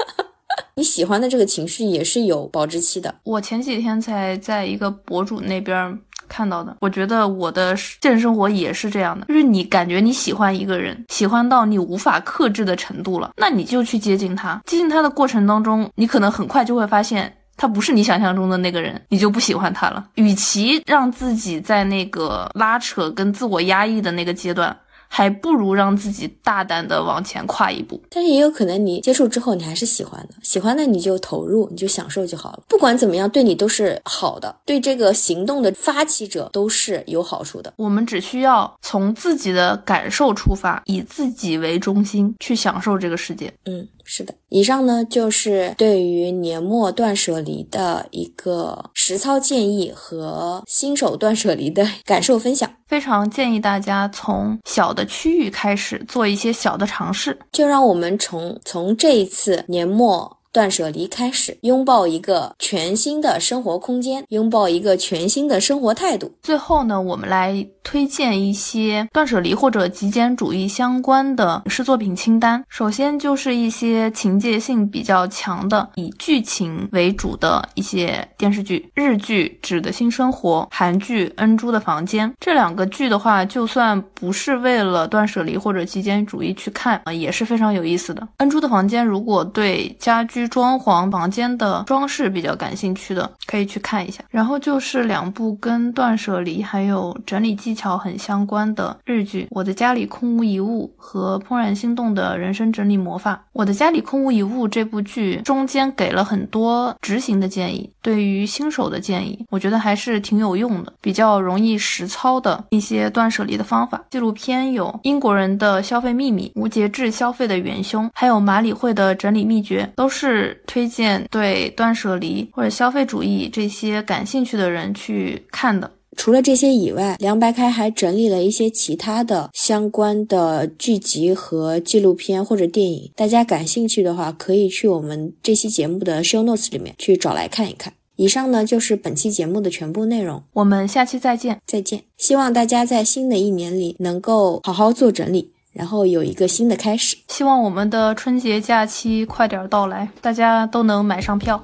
[0.76, 3.14] 你喜欢的这个情绪也是有保质期的。
[3.24, 14.60] 我前几天才在一个博主那边看到的，我觉得我的现实生活也是这样的，就是你感觉你喜欢一个人，喜欢到你无法克制的程度了，那你就去接近他。
[14.66, 20.04] 接近他的过程当中，你可能很快就会发现他不是你想象中的那个人，你就不喜欢他了。
[20.16, 24.76] 与其让自己在那个拉扯跟自我压抑的那个阶段。
[25.08, 32.62] 还不如让自己大胆的往前跨一步，但是也有可能你接触之后你还是喜欢的，喜欢的你就投入，你就享受就好了。
[32.68, 37.72] 不管怎么样，对你都是好的，对这个行动的发起者都是有好处的。
[37.76, 43.52] 我们只需要从自己的感受出发，以自己为中心去享受这个世界。
[43.64, 43.88] 嗯。
[44.10, 52.70] 是的，以上呢就是对于年末断舍离的一个实操建议和新手断舍离的感受分享。
[52.86, 57.38] 非常建议大家从小的区域开始做一些小的尝试。
[57.52, 60.37] 就让我们从从这一次年末。
[60.52, 66.32] 断舍离开始，拥抱一个全新的生活空间，拥抱一个全新的生活态度。
[66.42, 72.62] 最后呢，我们来推荐一些断舍离或者极简主义相关的影视作品清单。
[72.68, 82.28] 首先就是一些情节性比较强的，以剧情为主的一些电视剧，日剧《纸的新生活》，韩剧《恩珠的房间》。
[82.40, 88.22] 这两个剧的话，就算不是为了断舍离或者极简主义去看啊，也是非常有意思的。
[88.38, 94.22] 《恩珠的房间》如果对家具居装潢房间的装饰比较感兴趣的，可以去看一下。
[94.30, 103.32] 然后就是两部跟断舍离还有整理技巧很相关的日剧，《我的家里空无一物》和《怦然心动的人生整理魔法》。
[103.52, 114.00] 《我的家里空无一物》这部剧中间给了很多执行的建议，对于新手的建议，我觉得还是挺有用的，比较容易实操的一些断舍离的方法。
[114.10, 120.27] 纪录片有《英国人的消费秘密》《无节制消费的元凶》，还有马里会的整理秘诀，都是。
[120.28, 125.90] 是推荐对断舍离或者消费主义这些感兴趣的人去看的。
[126.16, 133.12] 除了这些以外，凉白开还整理了一些其他的相关的剧集和纪录片或者电影。
[133.14, 137.92] 大家感兴趣的话，可以去我们这期节目的 show notes 里面去找来看一看。
[138.16, 142.02] 以上呢就是本期节目的全部内容，我们下期再见，再见。
[142.16, 145.52] 希望大家在新的一年里能够好好做整理。
[145.78, 151.62] 然后有一个新的开始，希望我们的春节假期快点到来，大家都能买上票。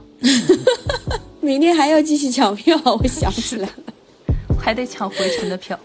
[1.43, 3.75] 明天还要继续抢票，我想起来了，
[4.57, 5.77] 还得抢回程的票。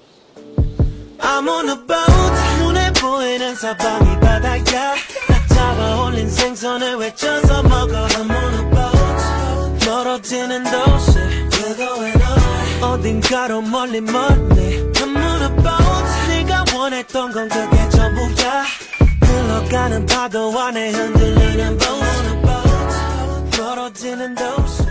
[16.90, 18.66] 원했던 건 그게 전부야.
[19.22, 23.62] 흘러가는 파도 안에 흔들리는 boat.
[23.62, 24.89] 멀어지는 도시